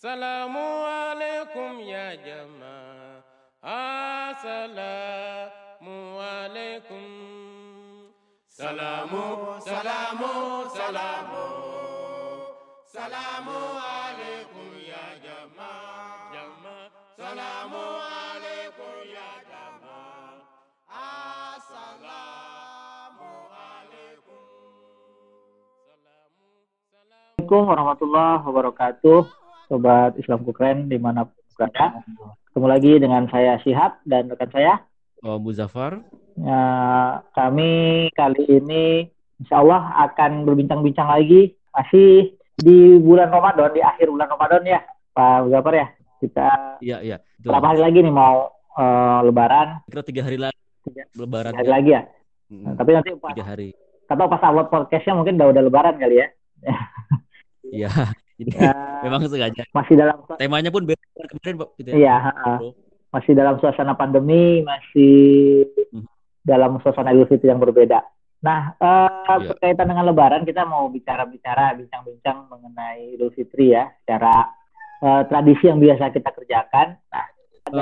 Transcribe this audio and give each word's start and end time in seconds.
Assalamualaikum 0.00 1.84
ya 1.84 2.16
jamaah. 2.24 3.20
Assalamualaikum. 4.32 7.04
Salamu, 8.48 9.60
salamu, 9.60 10.64
salamu. 10.72 11.44
Salamu 12.88 13.60
alaikum 13.76 14.72
ya 14.80 15.20
jamaah. 15.20 16.32
Jamaah. 16.32 16.88
Salamu 17.20 17.84
alaikum 18.00 19.04
ya 19.04 19.30
jamaah. 19.52 20.40
Assalamu 21.60 23.28
alaikum. 23.52 24.40
Warahmatullahi 27.52 28.40
wabarakatuh, 28.48 29.28
sobat 29.70 30.18
Islamku 30.18 30.50
keren 30.50 30.90
di 30.90 30.98
mana 30.98 31.22
pun 31.22 31.38
berada. 31.54 32.02
Ketemu 32.44 32.66
lagi 32.66 32.92
dengan 32.98 33.22
saya 33.30 33.54
Syihab 33.56 34.02
dan 34.02 34.26
rekan 34.26 34.50
saya. 34.50 34.82
Oh, 35.22 35.38
Muzaffar. 35.38 36.02
Ya, 36.34 36.62
kami 37.30 37.70
kali 38.10 38.42
ini 38.48 39.06
Insya 39.36 39.56
Allah 39.56 39.80
akan 40.04 40.42
berbincang-bincang 40.42 41.06
lagi 41.06 41.54
masih 41.70 42.34
di 42.56 42.98
bulan 42.98 43.30
Ramadan, 43.30 43.70
di 43.70 43.80
akhir 43.80 44.10
bulan 44.10 44.28
Ramadan 44.28 44.66
ya, 44.66 44.80
Pak 45.10 45.46
Muzaffar 45.46 45.74
ya. 45.76 45.86
Kita 46.18 46.48
Iya, 46.80 46.98
iya. 47.00 47.16
Berapa 47.40 47.70
hari 47.70 47.80
lagi 47.80 47.98
nih 48.02 48.12
mau 48.12 48.50
eh, 48.74 49.18
Lebaran? 49.22 49.80
Kira 49.86 50.02
tiga 50.02 50.22
hari 50.22 50.36
lagi. 50.36 50.58
Tiga- 50.82 51.08
Lebaran. 51.14 51.52
Hari 51.54 51.70
lagi 51.70 51.90
ya. 51.90 52.02
Mm, 52.50 52.62
Nah, 52.66 52.74
tapi 52.74 52.90
nanti 52.92 53.10
pas, 53.14 53.30
tiga 53.30 53.46
hari. 53.46 53.70
atau 54.04 54.26
pas 54.26 54.42
upload 54.42 54.68
podcastnya 54.68 55.14
mungkin 55.14 55.38
udah 55.38 55.48
udah 55.48 55.62
Lebaran 55.62 55.94
kali 55.96 56.18
ya. 56.18 56.26
Iya. 57.64 57.88
Jadi 58.40 58.50
Ya, 58.56 58.72
memang 59.04 59.20
sengaja. 59.22 59.62
masih 59.70 59.94
dalam 59.94 60.16
Temanya 60.34 60.70
pun 60.70 60.82
beda 60.82 61.04
kemarin, 61.28 61.54
Pak. 61.56 61.68
Gitu 61.76 61.88
ya. 61.88 61.94
Iya. 61.94 62.16
Bro. 62.56 62.70
masih 63.10 63.34
dalam 63.34 63.58
suasana 63.58 63.92
pandemi, 63.92 64.62
masih 64.62 65.66
Mhm. 65.90 66.06
dalam 66.40 66.78
suasana 66.78 67.10
Idul 67.10 67.26
Fitri 67.26 67.50
yang 67.50 67.58
berbeda. 67.58 68.06
Nah, 68.40 68.72
eh, 68.72 69.10
Iya. 69.34 69.50
berkaitan 69.50 69.86
dengan 69.86 70.06
Lebaran, 70.06 70.42
kita 70.42 70.62
mau 70.62 70.86
bicara-bicara, 70.86 71.74
bincang-bincang 71.74 72.46
mengenai 72.46 73.12
Idul 73.12 73.30
Fitri 73.30 73.74
ya, 73.74 73.90
secara 73.98 74.46
eh, 75.00 75.22
tradisi 75.26 75.64
yang 75.64 75.76
biasa 75.76 76.08
kita 76.08 76.28
kerjakan. 76.30 76.92
Nah, 77.10 77.26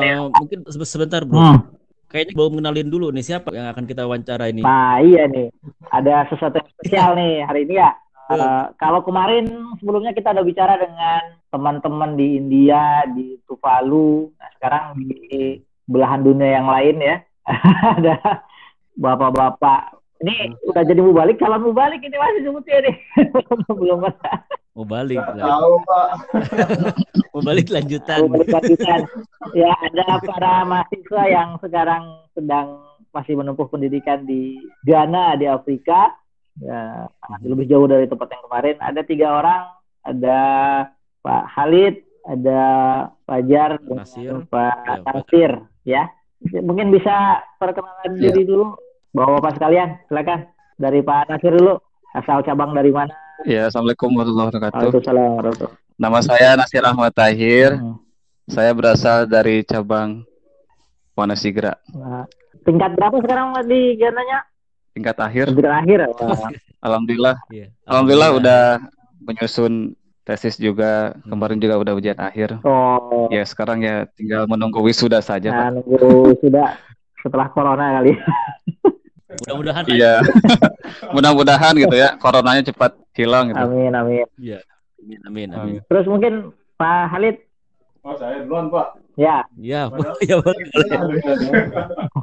yang- 0.00 0.30
mungkin 0.30 0.62
se- 0.64 0.86
sebentar, 0.86 1.22
Bro. 1.22 1.36
Hmm. 1.36 1.60
Kayaknya 2.06 2.32
belum 2.32 2.52
kenalin 2.56 2.88
dulu 2.88 3.06
nih 3.10 3.20
siapa 3.22 3.50
yang 3.50 3.68
akan 3.68 3.84
kita 3.84 4.06
wawancara 4.06 4.46
ini. 4.46 4.62
Nah, 4.62 4.96
iya 4.98 5.26
nih, 5.26 5.50
ada 5.88 6.24
sesuatu 6.24 6.56
yang 6.56 6.68
spesial 6.72 7.10
nih 7.14 7.42
hari 7.42 7.66
ini 7.66 7.74
ya. 7.76 7.90
Hmm. 8.28 8.36
Eh, 8.36 8.64
kalau 8.76 9.00
kemarin 9.00 9.48
sebelumnya 9.80 10.12
kita 10.12 10.36
udah 10.36 10.44
bicara 10.44 10.76
dengan 10.76 11.40
teman-teman 11.48 12.12
di 12.12 12.36
India, 12.36 13.08
di 13.08 13.40
Tuvalu, 13.48 14.28
nah 14.36 14.48
sekarang 14.60 14.84
di 15.00 15.56
belahan 15.88 16.20
dunia 16.20 16.60
yang 16.60 16.68
lain 16.68 16.96
ya, 17.00 17.16
ada 17.96 18.44
bapak-bapak. 19.00 19.96
Ini 20.18 20.60
udah 20.66 20.82
jadi 20.84 21.00
mubalik, 21.00 21.40
kalau 21.40 21.56
mubalik 21.62 22.04
ini 22.04 22.20
masih 22.20 22.42
sebutnya 22.44 22.84
nih, 22.84 22.96
belum 23.80 24.04
ada. 24.04 24.44
Mau 24.78 24.86
balik. 24.86 25.18
lah. 25.18 25.58
Tahu 25.58 25.74
Pak. 25.82 26.10
Mau 27.34 27.42
balik 27.42 27.66
lanjutan. 27.66 28.30
Mubalik 28.30 28.46
lanjutan. 28.46 29.10
Ya, 29.50 29.74
ada 29.74 30.22
para 30.22 30.62
mahasiswa 30.62 31.22
yang 31.26 31.58
sekarang 31.58 32.02
sedang 32.30 32.78
masih 33.10 33.34
menempuh 33.34 33.66
pendidikan 33.66 34.22
di 34.22 34.54
Ghana, 34.86 35.34
di 35.34 35.50
Afrika. 35.50 36.14
Ya, 36.58 37.06
masih 37.28 37.48
lebih 37.54 37.66
jauh 37.66 37.86
dari 37.86 38.06
tempat 38.06 38.28
yang 38.28 38.42
kemarin. 38.44 38.76
Ada 38.78 39.00
tiga 39.02 39.28
orang, 39.32 39.62
ada 40.02 40.38
Pak 41.20 41.44
Halid, 41.48 41.94
ada 42.24 42.60
Fajar, 43.22 43.78
dan 43.78 43.96
Nasir. 43.96 44.34
Pak 44.46 44.74
Ya. 44.82 44.94
Nasir. 45.06 45.50
Ya, 45.84 46.02
mungkin 46.60 46.90
bisa 46.90 47.38
perkenalan 47.56 48.18
Ya. 48.18 48.30
diri 48.30 48.42
dulu, 48.44 48.74
bapak-bapak 49.12 49.52
sekalian. 49.54 49.88
Silakan 50.06 50.40
dari 50.76 51.00
Pak 51.00 51.28
Nasir 51.28 51.52
dulu. 51.54 51.78
Asal 52.10 52.42
cabang 52.42 52.72
dari 52.72 52.90
mana? 52.90 53.12
Ya, 53.46 53.70
Assalamualaikum 53.70 54.10
warahmatullahi 54.10 54.48
wabarakatuh. 54.50 54.76
Waalaikumsalam 54.90 55.30
warahmatullahi 55.38 55.86
Nama 55.98 56.18
saya 56.22 56.48
Nasir 56.54 56.82
Ahmad 56.82 57.12
Tahir. 57.12 57.70
wabarakatuh. 57.78 58.06
Saya 58.48 58.72
berasal 58.72 59.18
dari 59.28 59.60
cabang 59.62 60.24
Wanasigra. 61.12 61.76
Nah, 61.92 62.24
tingkat 62.64 62.94
berapa 62.94 63.18
sekarang 63.20 63.52
di 63.66 63.98
Ghana-nya? 63.98 64.38
Tingkat 64.92 65.16
akhir. 65.18 65.46
Tingkat 65.52 65.74
akhir. 65.84 65.98
Wah. 66.14 66.50
Alhamdulillah. 66.86 67.36
Iya. 67.50 67.66
Alhamdulillah 67.84 68.30
udah 68.34 68.60
menyusun 69.20 69.94
tesis 70.22 70.54
juga. 70.56 71.16
Kemarin 71.24 71.58
juga 71.58 71.74
udah 71.76 71.92
ujian 71.94 72.18
akhir. 72.18 72.60
Oh, 72.62 73.26
Ya, 73.28 73.42
sekarang 73.42 73.82
ya 73.82 74.06
tinggal 74.14 74.46
menunggu 74.46 74.78
wisuda 74.80 75.18
saja, 75.18 75.50
Pak. 75.50 75.58
nah, 75.58 75.70
nunggu 75.74 76.36
sudah 76.38 76.76
setelah 77.18 77.48
corona 77.50 77.98
kali. 77.98 78.14
Mudah-mudahan. 79.44 79.84
Iya. 79.86 80.12
Mudah-mudahan 81.14 81.74
gitu 81.76 81.94
ya, 81.94 82.16
coronanya 82.16 82.62
cepat 82.64 82.96
hilang 83.12 83.52
gitu. 83.52 83.60
Amin, 83.60 83.92
amin. 83.92 84.26
Iya. 84.36 84.60
Amin, 84.98 85.20
amin, 85.24 85.48
amin. 85.54 85.80
Terus 85.86 86.06
mungkin 86.06 86.50
Pak 86.74 87.10
Halid, 87.10 87.36
Oh 88.02 88.14
saya 88.14 88.40
duluan 88.40 88.70
Pak. 88.70 88.94
ya, 89.18 89.42
Ya, 89.58 89.90
ya 90.22 90.34
boleh. 90.38 90.64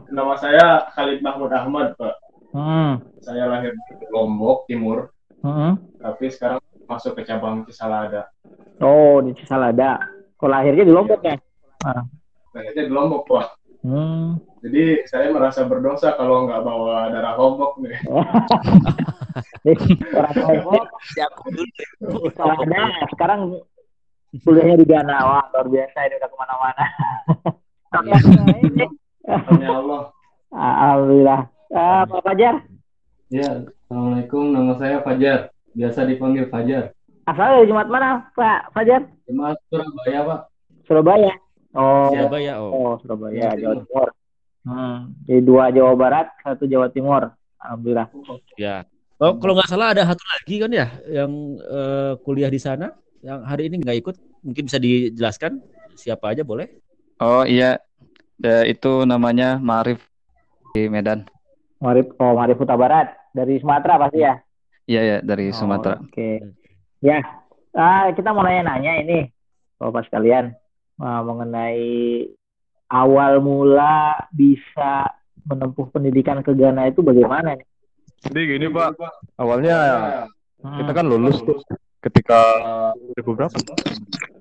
Nama 0.09 0.33
saya 0.39 0.65
Khalid 0.91 1.19
Mahmud 1.21 1.51
Ahmad 1.51 1.93
Pak. 1.93 2.15
Hmm, 2.55 2.91
Saya 3.19 3.43
lahir 3.51 3.75
di 3.75 4.07
Lombok 4.07 4.63
Timur, 4.71 5.11
hmm. 5.43 5.99
tapi 5.99 6.31
sekarang 6.31 6.63
masuk 6.87 7.19
ke 7.19 7.27
cabang 7.27 7.67
Cisalada. 7.67 8.31
oh 8.79 9.19
di 9.19 9.35
Cisalada. 9.35 9.99
Kok 10.39 10.49
lahirnya 10.51 10.87
di 10.87 10.93
Lombok 10.95 11.19
ya? 11.23 11.35
Lahirnya 12.55 12.83
di 12.87 12.93
Lombok 12.93 13.27
Pak. 13.27 13.47
Hmm. 13.85 14.41
Jadi 14.65 15.05
saya 15.05 15.29
merasa 15.29 15.61
berdosa 15.69 16.17
kalau 16.17 16.49
nggak 16.49 16.63
bawa 16.63 17.11
darah 17.13 17.35
Lombok 17.37 17.77
nih. 17.83 17.99
Nih, 19.65 19.77
orang 20.15 20.35
Lombok, 20.39 20.85
Siapa 21.11 21.43
dulu? 21.51 21.63
Cisalada. 22.31 22.81
Sekarang 23.11 23.39
kuliahnya 24.43 24.75
di 24.79 24.85
Ghana. 24.87 25.15
Wah, 25.23 25.43
luar 25.53 25.67
biasa 25.69 25.97
ini 26.07 26.15
udah 26.19 26.29
ke 26.29 26.37
mana-mana. 26.39 26.85
Tanya 29.25 29.69
Allah. 29.71 30.01
Alhamdulillah. 30.51 31.41
Eh, 31.75 32.01
Pak 32.07 32.21
Fajar, 32.23 32.55
Ya, 33.27 33.67
Assalamualaikum. 33.83 34.55
Nama 34.55 34.73
saya 34.79 34.97
Fajar. 35.03 35.51
Biasa 35.75 36.07
dipanggil 36.07 36.47
Fajar. 36.47 36.95
asalnya 37.25 37.59
dari 37.59 37.67
Jumat 37.67 37.87
mana, 37.91 38.31
Pak 38.31 38.71
Fajar? 38.71 39.01
Cuma 39.27 39.51
Surabaya, 39.67 40.19
Pak. 40.23 40.39
Surabaya. 40.87 41.33
Oh, 41.75 42.07
Surabaya, 42.15 42.53
oh. 42.63 42.69
Oh, 42.71 42.93
Surabaya, 43.03 43.51
Jawa 43.51 43.59
Jawa 43.59 43.73
Timur. 43.75 43.83
Timur. 43.83 44.07
Hmm. 44.65 44.97
Jadi 45.27 45.41
dua 45.43 45.63
Jawa 45.73 45.93
Barat, 45.99 46.27
satu 46.39 46.63
Jawa 46.63 46.87
Timur. 46.87 47.27
Alhamdulillah. 47.59 48.07
Ya. 48.55 48.87
Oh, 49.19 49.35
kalau 49.35 49.59
nggak 49.59 49.67
salah 49.67 49.91
ada 49.91 50.07
satu 50.07 50.23
lagi 50.23 50.55
kan 50.63 50.71
ya 50.71 50.87
yang 51.07 51.31
eh, 51.59 52.13
kuliah 52.23 52.51
di 52.51 52.59
sana 52.59 52.91
yang 53.19 53.43
hari 53.43 53.67
ini 53.67 53.83
nggak 53.83 53.99
ikut. 53.99 54.15
Mungkin 54.45 54.63
bisa 54.69 54.79
dijelaskan 54.79 55.59
siapa 55.97 56.31
aja 56.31 56.45
boleh? 56.47 56.71
Oh 57.19 57.43
iya, 57.43 57.83
Ya, 58.35 58.67
itu 58.67 59.07
namanya 59.07 59.55
Marif 59.59 60.03
di 60.75 60.91
Medan. 60.91 61.23
Marif, 61.79 62.07
oh 62.17 62.33
Marif 62.35 62.57
Huta 62.57 62.75
Barat 62.75 63.11
dari 63.31 63.59
Sumatera 63.59 63.99
pasti 63.99 64.19
ya. 64.23 64.35
Iya 64.85 65.01
ya, 65.01 65.17
dari 65.19 65.49
Oh, 65.49 65.55
Sumatera. 65.55 65.97
Oke. 65.99 66.39
Ya, 67.01 67.19
ah, 67.73 68.09
kita 68.13 68.31
mau 68.31 68.45
nanya-nanya 68.45 69.01
ini, 69.01 69.19
bapak 69.77 70.07
sekalian, 70.07 70.53
ah, 70.97 71.21
mengenai 71.21 72.25
awal 72.87 73.41
mula 73.41 74.13
bisa 74.29 75.09
menempuh 75.45 75.89
pendidikan 75.89 76.41
ke 76.41 76.53
Ghana 76.53 76.89
itu 76.89 77.01
bagaimana 77.01 77.53
nih? 77.57 77.65
Jadi 78.25 78.39
gini 78.57 78.65
Pak, 78.69 78.97
awalnya 79.37 79.77
Hmm. 80.65 80.81
kita 80.81 80.91
kan 80.97 81.05
lulus 81.05 81.37
tuh 81.45 81.61
ketika 82.01 82.41
2000 83.13 83.37
berapa? 83.37 83.53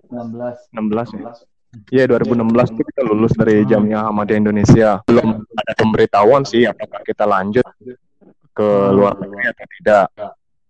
16. 0.09 0.57
16 0.73 1.09
ya. 1.13 1.33
Iya 1.93 2.05
2016 2.09 2.71
itu 2.73 2.81
kita 2.81 3.03
lulus 3.05 3.35
dari 3.37 3.67
Jamiah 3.69 4.09
Ahmadiyah 4.09 4.41
Indonesia. 4.41 4.89
Belum 5.05 5.45
ada 5.65 5.73
pemberitahuan 5.73 6.45
sih 6.45 6.69
apakah 6.69 7.01
kita 7.01 7.25
lanjut 7.25 7.65
ke 8.55 8.69
luar 8.93 9.17
negeri 9.17 9.51
atau 9.51 9.67
tidak. 9.81 10.07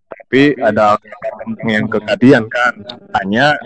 Tapi 0.05 0.41
ada 0.57 0.95
yang 1.67 1.85
kekadian 1.91 2.47
kan. 2.47 2.73
Hanya 3.19 3.59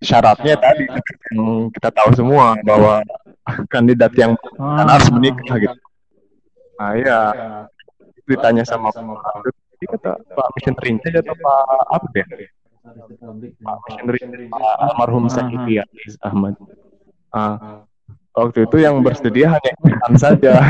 syaratnya 0.00 0.60
tadi 0.60 0.84
yang 1.32 1.72
kita 1.72 1.88
tahu 1.90 2.12
semua 2.14 2.56
bahwa 2.62 3.00
kandidat 3.72 4.12
yang 4.14 4.36
Hmm. 4.56 4.86
harus 4.86 5.08
menikah 5.10 5.56
gitu. 5.58 5.78
Nah 6.80 6.96
iya, 6.96 7.18
ditanya 8.24 8.64
sama 8.64 8.92
Pak 8.92 9.04
kata 9.80 10.12
Pak 10.36 10.46
missionary 10.56 11.00
aja 11.00 11.20
atau 11.24 11.36
Pak 11.36 11.60
apa 11.88 12.06
ya? 12.12 12.26
Pak 13.64 13.76
missionary 13.88 14.48
Pak 14.52 14.74
almarhum 14.84 15.24
Aziz 15.28 16.16
Ahmad. 16.20 16.54
Ah, 17.32 17.84
waktu 18.40 18.58
itu 18.64 18.76
yang 18.80 18.98
bersedia 19.00 19.52
hanya 19.52 19.72
Ihsan 19.84 20.14
saja. 20.16 20.52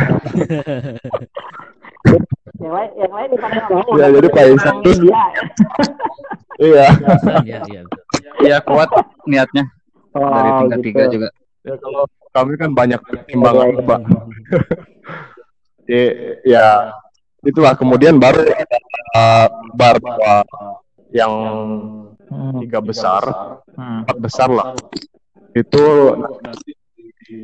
Yang 2.60 2.72
lain, 2.76 2.90
yang 3.00 3.12
lain 3.12 3.28
di 3.32 3.38
mana? 3.40 3.56
Ya, 3.96 4.06
jadi 4.12 4.28
Pak 4.28 4.42
terus- 4.44 5.00
India. 5.00 5.16
iya. 6.60 6.88
Iya, 7.40 7.58
iya. 7.64 7.80
betul. 7.84 8.00
ya 8.40 8.56
kuat 8.60 8.88
niatnya 9.24 9.64
dari 10.12 10.48
Oh, 10.48 10.58
tingkat 10.64 10.78
gitu. 10.80 10.86
tiga 10.92 11.02
juga. 11.08 11.28
Ya 11.60 11.74
kalau 11.76 12.02
kami 12.30 12.52
kan 12.56 12.70
banyak 12.72 13.00
pertimbangan, 13.00 13.64
Iya, 13.64 13.76
iya. 13.76 13.88
Pak. 13.88 14.00
Ya, 15.88 16.04
ya 16.44 16.64
itulah 17.42 17.72
kemudian 17.76 18.16
baru 18.16 18.44
ada 18.44 18.78
uh, 19.16 19.46
bar 19.72 19.96
bahwa 19.98 20.34
yang 21.10 21.32
Hmm. 22.30 22.62
tiga 22.62 22.78
besar, 22.78 23.24
Hmm. 23.74 24.06
empat 24.06 24.16
besar 24.20 24.48
lah. 24.48 24.70
Itu 25.50 26.14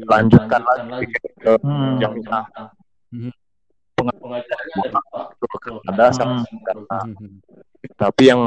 lanjutkan 0.07 0.61
lagi 0.63 1.07
ke 1.39 1.53
Hmm. 1.63 1.97
jamnya 1.99 2.43
Hmm. 3.13 3.33
ada 5.89 6.07
sama 6.13 6.45
Hmm. 6.45 7.41
tapi 7.97 8.23
yang 8.29 8.45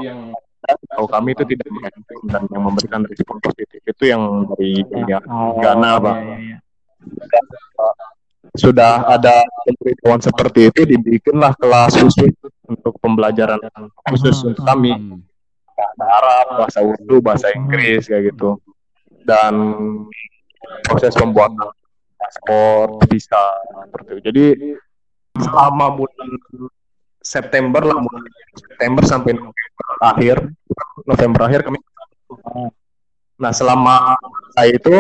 tahu 0.94 1.06
kami 1.08 1.34
itu 1.34 1.44
tidak 1.48 1.68
negatif 1.72 2.18
dan 2.30 2.44
yang 2.52 2.64
memberikan 2.68 3.02
respon 3.08 3.40
positif 3.42 3.82
itu 3.82 4.04
yang 4.06 4.46
dari 4.54 4.84
ya, 5.08 5.20
Oh, 5.26 5.58
Ghana, 5.58 5.98
Pak. 5.98 6.16
iya, 6.20 6.36
iya, 6.38 6.58
iya. 7.00 7.40
sudah 8.58 9.06
ada 9.08 9.46
pemberitahuan 9.64 10.20
seperti 10.20 10.74
itu 10.74 10.82
dibikinlah 10.84 11.54
kelas 11.56 11.96
khusus 11.96 12.34
untuk 12.66 12.98
pembelajaran 13.00 13.62
khusus 14.10 14.36
Hmm. 14.42 14.48
untuk 14.54 14.64
kami 14.66 14.92
Hmm. 14.92 15.20
bahasa 15.74 16.04
Arab, 16.04 16.46
bahasa 16.60 16.80
Urdu, 16.84 17.16
bahasa 17.24 17.48
Inggris 17.56 18.04
kayak 18.06 18.36
gitu 18.36 18.60
dan 19.24 19.54
proses 20.86 21.14
pembuatan 21.14 21.72
paspor 22.16 23.00
visa 23.08 23.44
seperti 23.88 24.10
itu. 24.12 24.22
Jadi 24.28 24.46
selama 25.40 25.96
bulan 25.96 26.30
September 27.20 27.82
lah 27.84 28.00
mulai 28.00 28.32
September 28.56 29.04
sampai 29.04 29.32
November 29.36 29.86
akhir 30.02 30.36
November 31.04 31.42
akhir 31.48 31.62
kami 31.68 31.78
nah 33.40 33.52
selama 33.56 34.20
saya 34.56 34.76
itu 34.76 34.96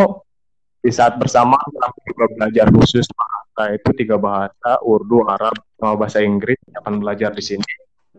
di 0.79 0.91
saat 0.95 1.19
bersamaan 1.19 1.59
kami 1.59 1.99
juga 2.07 2.25
belajar 2.39 2.65
khusus 2.71 3.03
bahasa 3.11 3.75
itu 3.75 3.89
tiga 3.99 4.15
bahasa 4.15 4.79
Urdu 4.79 5.27
Arab 5.27 5.55
sama 5.75 5.99
bahasa 5.99 6.23
Inggris 6.23 6.55
akan 6.79 7.03
belajar 7.03 7.35
di 7.35 7.43
sini 7.43 7.67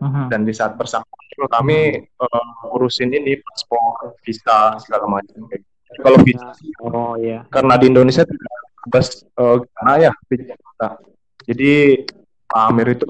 Mhm. 0.01 0.33
dan 0.33 0.41
di 0.45 0.53
saat 0.53 0.73
bersamaan 0.77 1.25
juga 1.29 1.61
kami 1.61 2.05
eh, 2.05 2.73
urusin 2.73 3.13
ini 3.13 3.37
paspor 3.37 4.17
visa 4.25 4.73
segala 4.81 5.05
macam 5.05 5.45
kayak 5.45 5.61
gitu. 5.61 5.70
Kalau 5.97 6.17
visa 6.21 6.47
Oh 6.81 7.13
iya. 7.15 7.43
karena 7.47 7.75
di 7.75 7.85
Indonesia 7.87 8.23
tidak 8.23 8.51
bebas 8.81 9.07
eh, 9.27 9.57
Ghana 9.59 9.93
ya 9.99 10.11
di 10.25 10.35
Jakarta. 10.41 10.87
Jadi 11.41 11.71
Pak 12.45 12.61
Amir 12.67 12.87
itu 12.91 13.07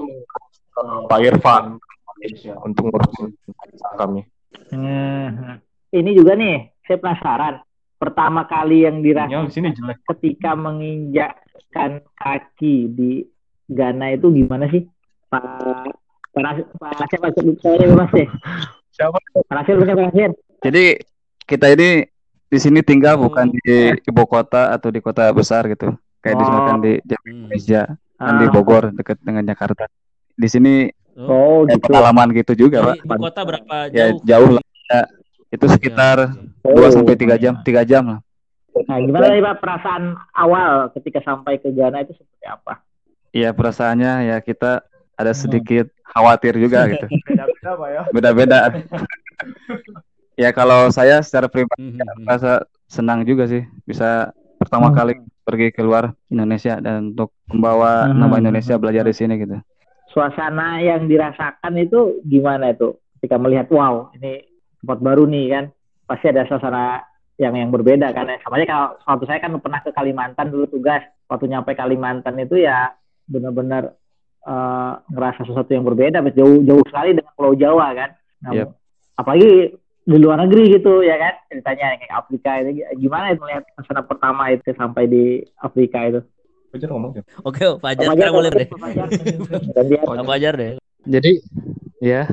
eh, 0.72 0.98
Pak 1.06 1.18
Irfan 1.20 1.64
Malaysia 2.12 2.52
untuk 2.60 2.90
ngurusin 2.90 3.30
kami. 3.94 4.22
Hmm. 4.68 5.60
Ini 5.90 6.10
juga 6.12 6.32
nih, 6.32 6.72
saya 6.82 6.96
penasaran. 6.96 7.54
Pertama 7.96 8.42
kali 8.44 8.82
yang 8.82 8.98
dirasa 8.98 9.28
Sinyal 9.28 9.46
di 9.46 9.52
sini 9.52 9.68
jelek. 9.70 9.98
ketika 10.08 10.56
menginjakkan 10.56 11.90
kaki 12.16 12.90
di 12.90 13.10
Ghana 13.68 14.16
itu 14.16 14.26
gimana 14.28 14.66
sih? 14.66 14.82
Pak 15.28 15.44
Pak 16.32 16.42
Ras- 16.42 16.68
Pak 16.74 16.90
Nasir, 16.98 17.18
Pak 17.20 17.30
Nasir? 17.30 18.26
Pak 19.46 19.54
Nasir, 19.54 19.74
Pak 19.78 20.04
Nasir. 20.10 20.30
Jadi 20.62 20.84
kita 21.44 21.66
ini 21.70 22.02
di 22.52 22.58
sini 22.60 22.84
tinggal 22.84 23.16
Hmm. 23.16 23.24
bukan 23.24 23.46
di 23.50 23.74
ibu 23.96 24.22
kota 24.24 24.68
atau 24.70 24.92
di 24.92 25.00
kota 25.00 25.32
besar 25.32 25.64
gitu. 25.66 25.96
Kayak 26.20 26.36
di 26.36 26.38
Oh. 26.38 26.46
misalkan 26.46 26.78
di 26.78 26.92
Hmm. 27.00 27.24
Indonesia, 27.48 27.82
kan 28.14 28.34
di 28.36 28.46
Ah. 28.46 28.52
Bogor 28.52 28.84
dekat 28.92 29.16
dengan 29.18 29.42
Jakarta. 29.42 29.88
Di 30.32 30.46
sini 30.46 30.74
Oh 31.12 31.64
eh, 31.64 31.72
gitu. 31.72 31.88
pengalaman 31.88 32.28
gitu 32.32 32.52
juga, 32.58 32.78
Dari 32.86 33.00
Pak. 33.00 33.04
ibu 33.06 33.14
kota 33.22 33.40
berapa 33.42 33.76
Ya 33.88 34.08
jauh? 34.08 34.20
jauh 34.22 34.50
lah. 34.52 34.64
Ya, 34.86 35.00
itu 35.50 35.64
sekitar 35.66 36.16
Oh. 36.60 36.72
2 36.74 36.88
sampai 36.90 37.16
3 37.16 37.36
jam, 37.36 37.56
3 37.60 37.82
jam 37.82 38.04
lah. 38.06 38.20
Nah, 38.82 38.96
gimana 38.98 39.28
nih 39.28 39.40
Pak 39.42 39.56
perasaan 39.58 40.04
awal 40.32 40.88
ketika 40.92 41.20
sampai 41.20 41.56
ke 41.56 41.68
Ghana 41.68 42.00
itu 42.00 42.12
seperti 42.14 42.44
apa? 42.46 42.80
Iya, 43.30 43.52
perasaannya 43.52 44.12
ya 44.28 44.36
kita 44.38 44.80
ada 45.14 45.32
Hmm. 45.32 45.36
sedikit 45.38 45.88
khawatir 46.06 46.56
juga 46.56 46.80
gitu. 46.92 47.06
Beda-beda 47.08 47.70
Pak 47.74 47.88
ya. 47.88 48.02
Beda-beda. 48.10 48.58
ya 50.34 50.50
kalau 50.50 50.88
saya 50.88 51.20
secara 51.20 51.46
pribadi 51.46 51.96
Hmm. 51.96 52.24
merasa 52.24 52.64
senang 52.86 53.24
juga 53.24 53.44
sih 53.46 53.62
bisa 53.84 54.32
pertama 54.56 54.90
Hmm. 54.90 54.96
kali 54.96 55.12
pergi 55.42 55.74
keluar 55.74 56.14
Indonesia 56.28 56.78
dan 56.78 57.12
untuk 57.12 57.34
membawa 57.50 58.06
Hmm. 58.06 58.18
nama 58.18 58.34
Indonesia 58.38 58.78
belajar 58.78 59.02
di 59.02 59.14
sini 59.14 59.34
gitu. 59.36 59.58
Suasana 60.08 60.78
yang 60.78 61.08
dirasakan 61.08 61.72
itu 61.78 62.20
gimana 62.22 62.70
itu? 62.70 62.94
Ketika 63.18 63.40
melihat 63.40 63.66
wow, 63.72 64.12
ini 64.12 64.44
tempat 64.78 64.98
baru 65.00 65.24
nih 65.24 65.46
kan. 65.48 65.64
Pasti 66.04 66.28
ada 66.28 66.44
suasana 66.44 67.00
yang 67.40 67.56
yang 67.56 67.72
berbeda 67.72 68.12
kan. 68.12 68.28
Sama 68.44 68.60
aja 68.60 68.66
kalau 68.68 68.88
waktu 69.08 69.24
saya 69.24 69.40
kan 69.40 69.56
pernah 69.56 69.80
ke 69.80 69.90
Kalimantan 69.90 70.52
dulu 70.52 70.68
tugas. 70.68 71.00
Waktu 71.26 71.48
nyampe 71.48 71.72
Kalimantan 71.72 72.36
itu 72.38 72.60
ya 72.60 72.92
benar-benar 73.24 73.96
eh, 74.42 74.92
ngerasa 75.06 75.46
sesuatu 75.46 75.70
yang 75.70 75.86
berbeda, 75.86 76.18
jauh 76.34 76.66
jauh 76.66 76.82
sekali 76.90 77.14
dengan 77.14 77.30
Pulau 77.38 77.54
Jawa 77.54 77.94
kan. 77.94 78.10
Nah, 78.42 78.50
Yep. 78.58 78.68
Apalagi 79.14 79.52
di 80.02 80.16
luar 80.16 80.38
negeri 80.40 80.66
gitu 80.72 81.00
ya 81.00 81.14
kan 81.14 81.34
ceritanya 81.46 81.94
kayak 81.96 82.14
Afrika 82.16 82.50
itu 82.58 82.70
gimana 82.98 83.30
itu 83.30 83.40
melihat 83.40 83.62
suasana 83.72 84.02
pertama 84.02 84.50
itu 84.50 84.70
sampai 84.72 85.06
di 85.06 85.24
Afrika 85.56 85.98
itu 86.04 86.20
Fajar 86.72 86.88
ngomong 86.88 87.12
ya. 87.12 87.22
Oke, 87.44 87.68
Fajar 87.78 88.08
sekarang 88.08 88.32
boleh 88.32 88.48
deh. 88.50 88.66
Fajar. 90.24 90.54
Deh. 90.56 90.70
Jadi 91.04 91.32
ya 92.00 92.24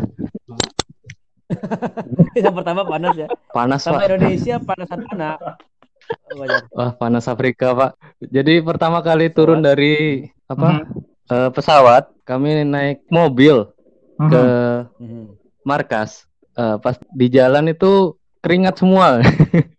Yang 2.38 2.54
pertama 2.56 2.82
panas 2.86 3.14
ya. 3.18 3.28
panas 3.52 3.82
Sama 3.82 4.00
pak. 4.00 4.06
Indonesia? 4.08 4.56
Pak 4.58 4.78
Fajar. 4.88 6.62
Wah 6.72 6.92
panas 6.96 7.26
Afrika 7.28 7.74
pak. 7.74 7.92
Jadi 8.24 8.62
pertama 8.62 9.02
kali 9.02 9.28
turun 9.28 9.60
dari 9.60 10.24
apa 10.46 10.82
Mhm. 10.82 10.84
eh, 11.30 11.50
pesawat 11.52 12.08
kami 12.24 12.64
naik 12.64 13.04
mobil 13.08 13.68
ke 14.16 14.44
Hmm. 14.96 15.36
markas. 15.62 16.29
Eh, 16.58 16.76
pas 16.82 16.96
di 17.14 17.28
jalan 17.30 17.70
itu 17.70 18.16
keringat 18.42 18.80
semua. 18.80 19.20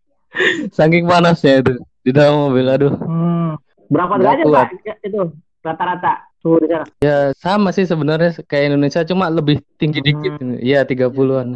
Saking 0.77 1.09
panasnya 1.11 1.65
itu 1.65 1.75
di 2.07 2.11
dalam 2.15 2.49
mobil. 2.51 2.67
Aduh. 2.71 2.95
Hmm. 2.95 3.59
Berapa 3.91 4.15
derajat. 4.23 4.47
Pak 4.47 4.69
itu 5.03 5.21
rata-rata 5.61 6.31
suhu 6.39 6.63
di 6.63 6.69
sana? 6.71 6.87
Ya 7.03 7.35
sama 7.37 7.75
sih 7.75 7.85
sebenarnya 7.85 8.39
kayak 8.47 8.71
Indonesia 8.73 9.03
cuma 9.03 9.27
lebih 9.29 9.59
tinggi 9.77 9.99
dikit. 10.01 10.39
Iya 10.63 10.87
30-an. 10.87 11.49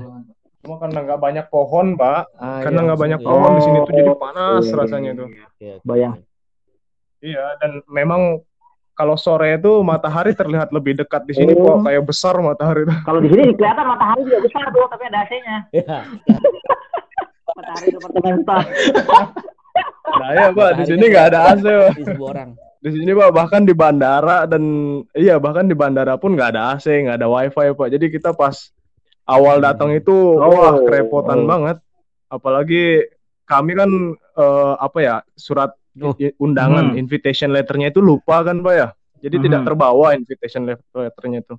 Cuma 0.64 0.81
karena 0.81 0.99
nggak 1.05 1.20
banyak 1.20 1.46
pohon 1.52 1.94
Pak. 1.94 2.20
Ah, 2.40 2.64
Karena 2.64 2.81
iya. 2.82 2.87
nggak 2.88 3.00
banyak 3.00 3.20
iya. 3.20 3.26
pohon 3.28 3.50
di 3.52 3.62
sini 3.62 3.78
tuh 3.84 3.93
jadi 3.93 4.12
panas 4.17 4.64
Iya, 4.64 4.75
rasanya 4.81 5.10
iya, 5.12 5.20
tuh. 5.20 5.28
iya. 5.60 5.74
Bayang. 5.84 6.15
Iya 7.24 7.44
dan 7.60 7.70
memang 7.89 8.20
kalau 8.94 9.19
sore 9.19 9.58
itu 9.58 9.82
matahari 9.82 10.32
terlihat 10.39 10.70
lebih 10.70 10.94
dekat 10.94 11.27
di 11.27 11.34
sini 11.34 11.53
Oh. 11.58 11.79
kok 11.79 11.91
kayak 11.91 12.03
besar 12.06 12.39
matahari 12.39 12.86
itu. 12.86 12.94
Kalau 13.03 13.19
di 13.19 13.29
sini 13.31 13.43
kelihatan 13.58 13.86
matahari 13.91 14.22
juga 14.22 14.41
besar 14.46 14.65
tuh, 14.70 14.86
tapi 14.86 15.03
ada 15.10 15.19
AC-nya. 15.27 15.56
Ya. 15.74 15.98
Matahari 17.55 17.89
departemen 17.91 18.34
store. 18.43 18.67
Nah 20.05 20.31
ya 20.31 20.46
Pak, 20.55 20.70
di 20.79 20.84
sini 20.86 21.10
nggak 21.10 21.27
ada 21.34 21.39
AC 21.51 21.65
Pak. 21.67 21.93
Di 21.98 22.05
sebuah 22.06 22.29
orang. 22.31 22.51
Di 22.79 22.91
sini 22.94 23.10
Pak 23.17 23.31
bahkan 23.34 23.63
di 23.67 23.74
bandara 23.74 24.46
dan 24.46 24.63
iya 25.17 25.41
bahkan 25.43 25.67
di 25.67 25.74
bandara 25.74 26.15
pun 26.15 26.39
nggak 26.39 26.55
ada 26.55 26.77
AC, 26.77 26.86
nggak 26.86 27.19
ada 27.19 27.27
WiFi 27.27 27.74
Pak. 27.74 27.89
Jadi 27.91 28.06
kita 28.13 28.31
pas 28.36 28.70
awal 29.27 29.58
datang 29.58 29.91
itu 29.91 30.39
wah 30.39 30.79
kerepotan 30.86 31.43
oh. 31.43 31.46
banget. 31.51 31.77
Apalagi 32.31 33.10
kami 33.48 33.72
kan 33.74 33.91
eh, 34.15 34.74
apa 34.79 34.98
ya 35.03 35.17
surat 35.34 35.74
Oh. 35.94 36.15
undangan 36.43 36.91
Hmm. 36.91 36.98
invitation 36.98 37.55
letternya 37.55 37.94
itu 37.94 38.03
lupa 38.03 38.43
kan 38.43 38.58
Pak 38.58 38.74
ya. 38.74 38.89
Jadi 39.22 39.36
Hmm. 39.39 39.44
tidak 39.46 39.60
terbawa 39.63 40.06
invitation 40.13 40.67
let- 40.67 40.82
letternya 40.91 41.39
itu. 41.46 41.55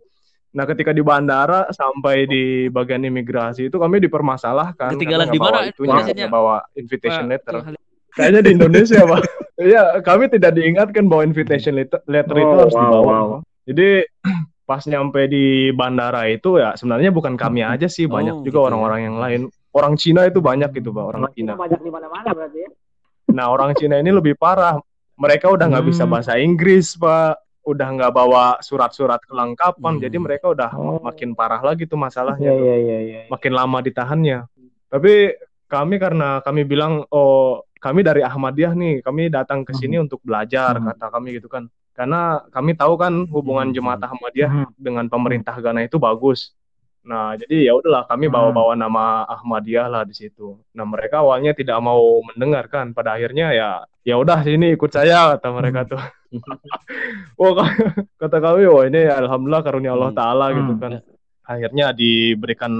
Nah 0.56 0.63
ketika 0.63 0.92
di 0.92 1.04
bandara 1.04 1.68
sampai 1.72 2.27
di 2.27 2.44
bagian 2.68 3.04
imigrasi 3.04 3.68
itu 3.68 3.75
kami 3.75 4.00
dipermasalahkan. 4.00 4.96
Ketinggalan 4.96 5.27
karena 5.27 5.36
di 5.36 5.39
mana 5.39 5.60
itunya, 5.68 6.27
bawa 6.27 6.63
invitation 6.75 7.27
letter. 7.27 7.75
Kayaknya 8.15 8.42
di 8.44 8.51
Indonesia, 8.56 9.01
Pak. 9.04 9.22
Iya, 9.56 10.04
kami 10.04 10.27
tidak 10.27 10.51
diingatkan 10.51 11.08
bahwa 11.08 11.24
invitation 11.24 11.80
letter, 11.80 12.04
letter 12.12 12.36
itu 12.36 12.44
Oh, 12.44 12.60
harus 12.60 12.75
wow, 12.75 12.84
dibawa. 12.84 13.08
wow. 13.08 13.27
Jadi 13.63 14.04
pas 14.68 14.84
nyampe 14.84 15.32
di 15.32 15.72
bandara 15.72 16.27
itu 16.27 16.60
ya 16.60 16.75
sebenarnya 16.75 17.15
bukan 17.15 17.39
kami 17.39 17.63
aja 17.63 17.88
sih, 17.88 18.04
banyak 18.04 18.36
Oh, 18.36 18.44
juga 18.44 18.60
gitu 18.60 18.68
orang-orang 18.68 19.00
yang 19.08 19.15
lain. 19.15 19.42
Orang 19.72 19.96
Cina 19.96 20.27
itu 20.27 20.44
banyak 20.44 20.75
gitu, 20.75 20.92
Pak, 20.92 21.04
orang. 21.08 21.22
Cina 21.32 21.56
banyak 21.56 21.80
di 21.80 21.88
mana-mana 21.88 22.36
berarti 22.36 22.68
ya. 22.68 22.70
Nah, 23.29 23.50
orang 23.50 23.74
Cina 23.74 23.98
ini 23.98 24.10
lebih 24.10 24.36
parah. 24.36 24.77
Mereka 25.15 25.48
udah 25.48 25.65
nggak 25.65 25.86
bisa 25.88 26.03
Hmm. 26.03 26.12
bahasa 26.12 26.36
Inggris, 26.36 26.94
Pak. 26.96 27.39
Udah 27.65 27.88
nggak 27.89 28.12
bawa 28.13 28.60
surat-surat 28.62 29.17
kelengkapan. 29.24 29.98
Hmm. 29.98 30.03
Jadi 30.03 30.17
mereka 30.20 30.53
udah 30.53 30.70
Oh. 30.75 31.01
makin 31.01 31.34
parah 31.34 31.60
lagi 31.60 31.86
tuh 31.86 31.98
masalahnya. 31.98 32.51
tuh. 32.51 32.62
iya, 32.62 32.75
iya, 32.77 32.98
iya. 33.01 33.20
Makin 33.27 33.51
lama 33.51 33.82
ditahannya. 33.82 34.46
Tapi 34.86 35.34
kami 35.65 35.96
karena 35.98 36.39
kami 36.39 36.62
bilang 36.62 37.03
oh 37.10 37.65
kami 37.82 38.01
dari 38.01 38.22
Ahmadiyah 38.22 38.74
nih, 38.74 39.01
kami 39.01 39.29
datang 39.29 39.62
ke 39.62 39.74
sini 39.74 39.98
untuk 39.98 40.22
belajar 40.22 40.77
Hmm. 40.77 40.89
kata 40.89 41.05
kami 41.10 41.38
gitu 41.38 41.50
kan. 41.50 41.65
Karena 41.96 42.44
kami 42.51 42.75
tahu 42.75 42.94
kan 42.96 43.25
hubungan 43.25 43.72
Hmm. 43.72 43.75
jemaat 43.75 44.01
Ahmadiyah 44.03 44.51
Hmm. 44.51 44.70
dengan 44.75 45.05
pemerintah 45.08 45.55
Ghana 45.55 45.86
itu 45.86 45.96
bagus. 45.96 46.53
Nah, 47.06 47.38
jadi 47.38 47.70
ya 47.70 47.74
udahlah 47.78 48.10
kami 48.10 48.26
bawa-bawa 48.28 48.74
nama 48.74 49.30
Ahmadiyah 49.30 49.86
lah 49.86 50.04
di 50.10 50.18
situ. 50.18 50.58
Nah, 50.74 50.90
mereka 50.90 51.22
awalnya 51.22 51.54
tidak 51.54 51.78
mau 51.78 52.02
mendengarkan. 52.26 52.98
Pada 52.98 53.14
akhirnya 53.14 53.54
ya 53.54 53.70
ya 54.02 54.18
udah 54.18 54.42
sini 54.42 54.74
ikut 54.74 54.90
saya 54.90 55.38
kata 55.38 55.48
mereka 55.54 55.86
tuh. 55.86 56.02
Wah, 57.40 57.70
kata 58.22 58.38
kami, 58.42 58.66
wah 58.66 58.84
ini 58.90 59.06
alhamdulillah 59.06 59.62
karunia 59.64 59.94
Allah 59.94 60.12
Hmm. 60.12 60.20
taala 60.20 60.46
gitu 60.52 60.74
Hmm. 60.76 60.82
kan. 60.82 60.92
Akhirnya 61.46 61.86
diberikan 61.94 62.74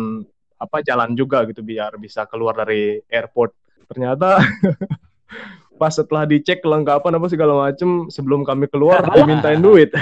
apa 0.58 0.82
jalan 0.82 1.14
juga 1.14 1.46
gitu 1.46 1.62
biar 1.62 1.94
bisa 2.02 2.26
keluar 2.26 2.58
dari 2.58 2.98
airport. 3.08 3.54
Ternyata 3.86 4.42
pas 5.80 5.94
setelah 5.94 6.26
dicek 6.26 6.66
kelengkapan 6.66 7.14
apa 7.14 7.28
segala 7.30 7.54
macem 7.70 8.10
sebelum 8.10 8.42
kami 8.42 8.66
keluar 8.72 9.06
dimintain 9.14 9.62
duit. 9.62 9.94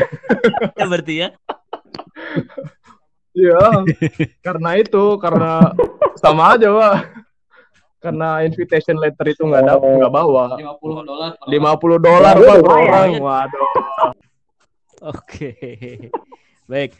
Ya 0.80 0.86
berarti 0.88 1.13
ya. 1.27 1.30
Iya, 3.33 3.81
karena 4.45 4.77
itu, 4.77 5.03
karena 5.17 5.73
sama 6.21 6.53
aja, 6.53 6.69
Pak. 6.69 6.95
Karena 7.97 8.43
invitation 8.45 8.99
letter 8.99 9.31
itu 9.31 9.41
nggak 9.47 9.63
ada, 9.63 9.79
nggak 9.79 10.13
bawa. 10.13 10.53
50 10.59 11.01
dolar. 11.07 11.31
50 11.49 11.97
dolar, 11.97 12.35
Pak, 12.37 12.55
per 12.61 12.73
orang. 12.77 13.09
Waduh. 13.17 13.69
Oke. 15.09 15.51
Baik. 16.67 16.91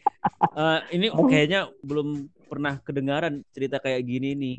Eh, 0.57 0.79
ini 0.95 1.07
kayaknya 1.11 1.71
belum 1.83 2.27
pernah 2.49 2.79
kedengaran 2.81 3.45
cerita 3.53 3.79
kayak 3.79 4.01
gini 4.03 4.35
nih. 4.35 4.55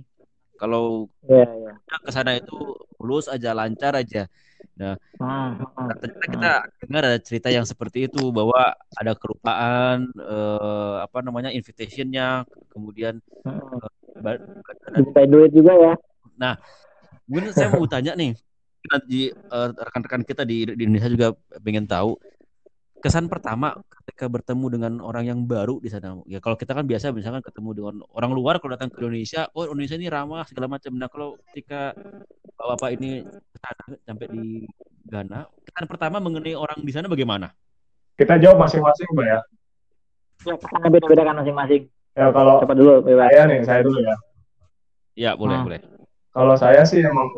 Kalau 0.55 1.11
Iya, 1.27 1.49
iya. 1.51 1.73
kita 1.83 1.97
ke 2.07 2.11
sana 2.15 2.39
itu 2.39 2.57
mulus 3.03 3.27
aja, 3.27 3.51
lancar 3.53 3.99
aja. 3.99 4.31
Hmm, 4.75 4.97
hmm, 5.63 5.89
Ternyata 6.03 6.27
kita 6.27 6.53
dengar 6.83 7.03
ada 7.07 7.19
cerita 7.23 7.49
yang 7.51 7.63
seperti 7.63 8.11
itu 8.11 8.35
bahwa 8.35 8.75
ada 8.99 9.13
kelupaan 9.15 10.11
eh, 10.19 10.97
apa 10.99 11.23
namanya 11.23 11.55
invitationnya, 11.55 12.43
kemudian 12.75 13.23
hmm. 13.47 13.79
Dimintain 14.95 15.29
duit 15.31 15.51
juga 15.55 15.73
ya. 15.79 15.95
Mungkin 17.27 17.51
saya 17.55 17.71
mau 17.71 17.87
tanya 17.87 18.15
nih, 18.19 18.35
nanti 18.91 19.31
eh, 19.31 19.69
rekan-rekan 19.75 20.23
kita 20.27 20.43
di, 20.43 20.67
di 20.75 20.83
Indonesia 20.87 21.11
juga 21.11 21.29
pengen 21.63 21.87
tahu 21.87 22.19
kesan 23.05 23.29
pertama 23.29 23.77
ketika 24.01 24.33
bertemu 24.33 24.67
dengan 24.73 24.93
orang 25.05 25.29
yang 25.29 25.41
baru 25.45 25.77
di 25.77 25.93
sana. 25.93 26.17
Ya 26.25 26.41
kalau 26.41 26.57
kita 26.57 26.73
kan 26.73 26.89
biasa 26.89 27.13
misalkan 27.13 27.45
ketemu 27.45 27.71
dengan 27.77 27.95
orang 28.17 28.33
luar 28.33 28.57
kalau 28.57 28.73
datang 28.73 28.89
ke 28.89 28.97
Indonesia, 29.05 29.45
oh 29.53 29.69
Indonesia 29.69 30.01
ini 30.01 30.09
ramah 30.09 30.49
segala 30.49 30.73
macam. 30.73 30.97
Nah 30.97 31.13
kalau 31.13 31.37
ketika 31.53 31.93
bapak 32.57 32.97
ini 32.97 33.21
ke 33.29 33.57
sana, 33.61 33.85
sampai 34.09 34.27
di 34.33 34.45
Ghana, 35.05 35.45
kesan 35.69 35.85
pertama 35.85 36.17
mengenai 36.17 36.57
orang 36.57 36.81
di 36.81 36.93
sana 36.97 37.05
bagaimana? 37.05 37.53
Kita 38.17 38.41
jawab 38.41 38.65
masing-masing, 38.65 39.09
Pak 39.13 39.27
ya. 39.29 39.41
Ya, 40.49 40.55
karena 40.57 40.89
beda-beda 40.89 41.23
kan 41.29 41.37
masing-masing. 41.45 41.83
Ya 42.17 42.33
kalau 42.33 42.63
Coba 42.65 42.73
dulu, 42.79 42.93
bebas. 43.05 43.29
saya 43.29 43.43
nih, 43.53 43.59
saya 43.69 43.81
dulu 43.85 43.99
ya. 44.01 44.17
Ya 45.13 45.31
boleh 45.37 45.61
Hmm. 45.61 45.67
boleh. 45.69 45.81
Kalau 46.35 46.55
saya 46.57 46.83
sih 46.89 47.05
emang 47.05 47.29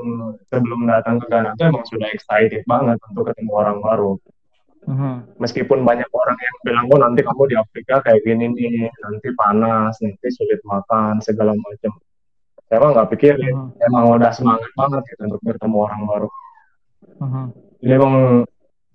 sebelum 0.48 0.88
datang 0.88 1.18
ke 1.20 1.26
Ghana 1.28 1.58
tuh 1.58 1.68
emang 1.68 1.84
sudah 1.84 2.08
excited 2.14 2.62
banget 2.70 2.96
untuk 3.10 3.28
ketemu 3.28 3.52
orang 3.52 3.82
baru. 3.82 4.14
Hmm. 4.86 5.26
Meskipun 5.42 5.82
banyak 5.82 6.06
orang 6.14 6.38
yang 6.38 6.56
bilang, 6.62 6.84
oh 6.94 6.98
nanti 7.02 7.26
kamu 7.26 7.42
di 7.50 7.56
Afrika 7.58 7.98
kayak 8.06 8.22
gini 8.22 8.46
nih, 8.54 8.86
nanti 9.02 9.34
panas, 9.34 9.98
nanti 9.98 10.28
sulit 10.30 10.62
makan, 10.62 11.18
segala 11.18 11.58
macam. 11.58 11.90
Saya 12.70 12.78
mah 12.82 12.90
nggak 12.94 13.10
pikir. 13.18 13.34
Hmm. 13.34 13.74
emang 13.82 14.14
udah 14.14 14.30
semangat 14.30 14.70
banget 14.78 15.02
gitu 15.10 15.22
untuk 15.26 15.42
bertemu 15.42 15.76
orang 15.82 16.02
baru. 16.06 16.28
Hmm. 17.18 17.46
Jadi 17.82 17.92
emang 17.98 18.14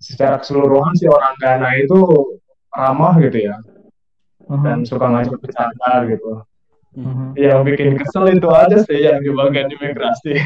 secara 0.00 0.40
keseluruhan 0.40 0.92
sih 0.96 1.08
orang 1.12 1.36
Ghana 1.38 1.68
itu 1.78 1.98
ramah 2.72 3.14
gitu 3.20 3.38
ya, 3.52 3.56
Hmm. 4.48 4.64
dan 4.64 4.78
suka 4.88 5.06
ngajak 5.12 5.38
bercanda 5.38 5.92
gitu. 6.08 6.40
Hmm. 6.92 7.32
Yang 7.40 7.60
bikin 7.72 7.96
kesel 7.96 8.28
itu 8.36 8.48
aja 8.52 8.76
sih 8.84 9.00
yang 9.00 9.24
di 9.24 9.32
bagian 9.32 9.72
imigrasi. 9.72 10.36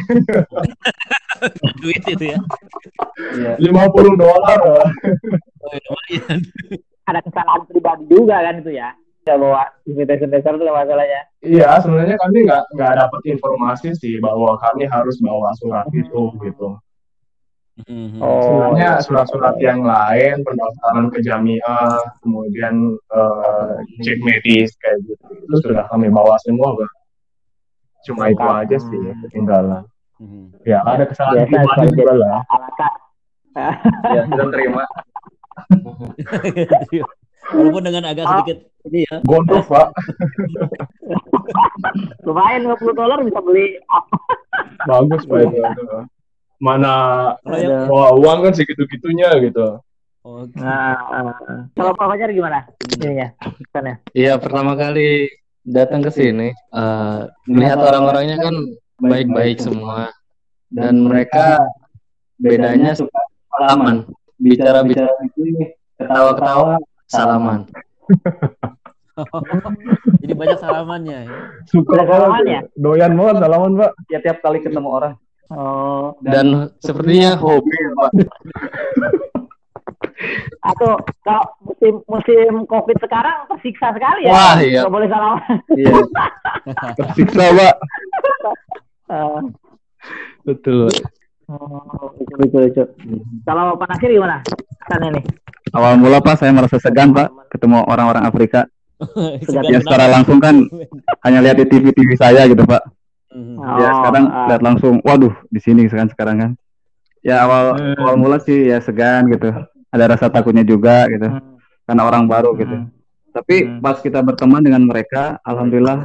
Duit 1.82 2.02
itu 2.06 2.24
ya. 2.30 2.38
Iya. 3.34 3.52
50 3.58 4.14
dolar. 4.14 4.58
Lumayan. 5.66 6.38
Ada 7.06 7.20
kesalahan 7.26 7.62
pribadi 7.66 8.04
juga 8.06 8.38
kan 8.46 8.62
itu 8.62 8.70
ya. 8.78 8.94
Ya 9.26 9.34
bawa 9.34 9.66
invitation 9.90 10.30
letter 10.30 10.54
itu 10.54 10.70
masalahnya. 10.70 11.22
Iya, 11.42 11.82
sebenarnya 11.82 12.14
kami 12.14 12.46
nggak 12.46 12.62
nggak 12.78 12.92
dapat 12.94 13.20
informasi 13.26 13.88
sih 13.98 14.22
bahwa 14.22 14.54
kami 14.62 14.86
harus 14.86 15.18
bawa 15.18 15.50
surat 15.58 15.90
itu 15.90 16.30
gitu. 16.46 16.78
Mhm. 17.84 18.24
Oh. 18.24 18.40
Sebenarnya 18.40 19.04
surat-surat 19.04 19.60
yang 19.60 19.84
lain, 19.84 20.40
pendaftaran 20.40 21.12
ke 21.12 21.20
jamiah, 21.20 22.00
kemudian 22.24 22.96
eh, 22.96 23.72
cek 24.00 24.16
medis 24.24 24.72
kayak 24.80 25.04
gitu, 25.04 25.24
itu 25.44 25.56
sudah 25.60 25.84
kami 25.92 26.08
bawa 26.08 26.40
semua, 26.40 26.72
Bang. 26.72 26.92
Cuma 28.08 28.32
itu 28.32 28.40
aja 28.40 28.76
sih 28.80 28.96
ya, 28.96 29.12
ketinggalan. 29.28 29.84
Mhm. 30.16 30.56
Ya, 30.64 30.80
ada 30.88 31.04
kesalahan 31.04 31.44
Biasa 31.44 31.52
pribadi 31.52 31.68
sekali 31.68 31.88
juga 31.92 32.14
lah. 32.16 32.40
Ya, 34.08 34.20
sudah 34.24 34.46
terima. 34.48 34.84
Walaupun 37.46 37.82
dengan 37.84 38.04
agak 38.10 38.24
sedikit 38.26 38.58
ini 38.90 39.06
ya. 39.06 39.22
Gondok, 39.22 39.68
Pak. 39.70 39.88
Lumayan 42.26 42.66
50 42.66 42.90
dolar 42.96 43.22
bisa 43.22 43.38
beli 43.38 43.78
apa? 43.86 44.16
Bagus, 44.88 45.22
Pak. 45.28 45.44
Mana 46.56 46.92
yang 47.52 47.92
wah, 47.92 48.16
uang 48.16 48.48
kan 48.48 48.52
segitu-gitunya 48.56 49.28
gitu. 49.44 49.80
oh, 50.24 50.48
Nah, 50.56 50.96
kalau 51.76 51.92
Pak 51.92 52.06
Fajar 52.16 52.32
gimana? 52.32 52.64
Ininya, 52.96 53.28
kesannya. 53.36 54.00
Iya, 54.16 54.40
pertama 54.40 54.72
kali 54.72 55.28
datang 55.66 56.00
ke 56.00 56.10
sini, 56.14 56.48
eh, 56.54 57.20
melihat 57.44 57.78
orang-orangnya 57.82 58.40
kan 58.40 58.54
baik-baik 59.04 59.60
semua. 59.60 60.08
Dan 60.72 61.04
mereka 61.04 61.60
bedanya 62.40 62.96
suka 62.96 63.20
salaman. 63.52 64.08
Bicara-bicara 64.36 65.12
ini, 65.36 65.72
ketawa-ketawa, 66.00 66.76
salaman. 67.08 67.60
jadi 70.20 70.34
banyak 70.36 70.58
salamannya 70.60 71.18
ya. 71.24 71.32
Suka 71.68 71.96
Ada 71.96 72.04
salaman 72.04 72.44
ya? 72.44 72.60
Doyan 72.76 73.12
banget 73.16 73.36
salaman, 73.40 73.72
Pak. 73.80 73.90
Ya 74.12 74.18
tiap 74.20 74.38
kali 74.44 74.60
ketemu 74.60 74.88
orang. 74.92 75.14
Oh, 75.46 76.18
Dan 76.26 76.74
sepertinya 76.82 77.38
hobi, 77.38 77.76
Pak. 77.94 78.10
atau 80.66 80.98
kalau 81.22 81.44
musim 81.62 81.94
musim 82.08 82.50
covid 82.66 82.96
sekarang 82.98 83.46
tersiksa 83.52 83.92
sekali 83.94 84.26
ya. 84.26 84.32
Wah, 84.32 84.56
iya. 84.58 84.80
Nggak 84.84 84.94
boleh 84.94 85.08
salah. 85.08 85.38
Iya, 85.76 85.92
Tersiksa, 86.98 87.44
Pak. 87.52 87.74
Eh, 89.06 89.40
betul. 90.42 90.90
oh, 91.46 92.10
lucu, 92.18 92.34
lucu, 92.42 92.56
lucu. 92.58 92.82
Kalau 93.46 93.78
Pak 93.78 93.86
Nasir 93.94 94.10
gimana? 94.10 94.42
Kesannya 94.82 95.20
nih. 95.20 95.24
Awal 95.74 95.94
mula 95.98 96.18
Pak 96.18 96.42
saya 96.42 96.50
merasa 96.50 96.78
segan 96.82 97.14
Pak 97.14 97.50
ketemu 97.52 97.86
orang-orang 97.86 98.26
Afrika. 98.26 98.66
Segan 99.46 99.68
Ya 99.68 99.78
secara 99.84 100.08
langsung 100.08 100.40
kan 100.40 100.56
hanya 101.20 101.44
lihat 101.44 101.60
di 101.60 101.66
TV-TV 101.68 102.16
saya 102.16 102.48
gitu 102.48 102.64
Pak. 102.64 102.95
Ya 103.36 103.88
Oh, 103.92 103.94
sekarang 104.00 104.24
ah. 104.32 104.46
lihat 104.48 104.62
langsung, 104.64 104.94
waduh 105.04 105.34
di 105.52 105.60
sini 105.60 105.84
kan 105.86 106.08
sekarang 106.08 106.36
kan. 106.40 106.50
Ya 107.20 107.44
awal 107.44 107.76
Hmm. 107.76 107.96
awal 108.00 108.16
mula 108.16 108.38
sih 108.40 108.70
ya 108.70 108.80
segan 108.80 109.28
gitu. 109.28 109.52
Ada 109.92 110.16
rasa 110.16 110.26
takutnya 110.32 110.64
juga 110.64 111.04
gitu 111.08 111.28
Hmm. 111.28 111.60
karena 111.84 112.02
orang 112.04 112.24
baru 112.24 112.56
gitu. 112.56 112.76
Hmm. 112.80 112.88
Tapi 113.32 113.56
Hmm. 113.68 113.80
pas 113.84 114.00
kita 114.00 114.24
berteman 114.24 114.64
dengan 114.64 114.80
mereka, 114.82 115.36
alhamdulillah 115.44 116.00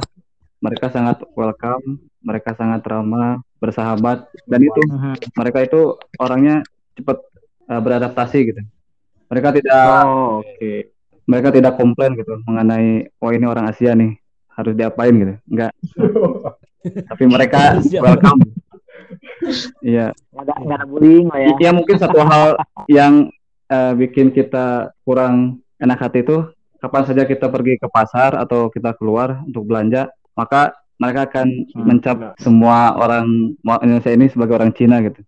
mereka 0.60 0.92
sangat 0.92 1.24
welcome, 1.32 1.98
mereka 2.20 2.52
sangat 2.52 2.84
ramah, 2.84 3.40
bersahabat 3.58 4.28
dan 4.44 4.60
itu 4.60 4.82
Mhm. 4.84 5.32
mereka 5.34 5.58
itu 5.62 5.80
orangnya 6.18 6.60
cepat 6.92 7.18
uh, 7.66 7.80
beradaptasi 7.80 8.38
gitu. 8.52 8.60
Mereka 9.32 9.48
tidak 9.56 10.02
Oh, 10.04 10.44
oke. 10.44 10.72
mereka 11.24 11.48
tidak 11.54 11.78
komplain 11.78 12.12
gitu 12.18 12.42
mengenai 12.44 13.08
oh 13.16 13.30
ini 13.32 13.46
orang 13.48 13.70
Asia 13.70 13.94
nih 13.96 14.18
harus 14.52 14.74
diapain 14.76 15.14
gitu. 15.14 15.34
Enggak. 15.48 15.72
Tapi 16.82 17.24
mereka 17.30 17.78
welcome. 18.04 18.40
Iya. 19.82 20.14
Nggak 20.34 20.44
ada, 20.46 20.54
ada 20.82 20.86
bullying 20.86 21.26
lah 21.30 21.40
ya. 21.40 21.54
Ya 21.58 21.70
mungkin 21.74 21.96
satu 21.98 22.20
hal 22.22 22.58
yang 22.90 23.30
eh, 23.70 23.92
bikin 23.98 24.34
kita 24.34 24.94
kurang 25.06 25.62
enak 25.82 25.98
hati 25.98 26.22
itu 26.22 26.46
kapan 26.82 27.02
saja 27.06 27.22
kita 27.22 27.46
pergi 27.46 27.78
ke 27.78 27.86
pasar 27.86 28.34
atau 28.34 28.66
kita 28.66 28.94
keluar 28.98 29.38
untuk 29.46 29.70
belanja, 29.70 30.10
maka 30.34 30.74
mereka 30.98 31.30
akan 31.30 31.48
mencap 31.78 32.16
semua 32.38 32.98
orang 32.98 33.54
Indonesia 33.82 34.10
ini 34.10 34.26
sebagai 34.30 34.58
orang 34.58 34.74
Cina 34.74 34.98
gitu. 35.02 35.22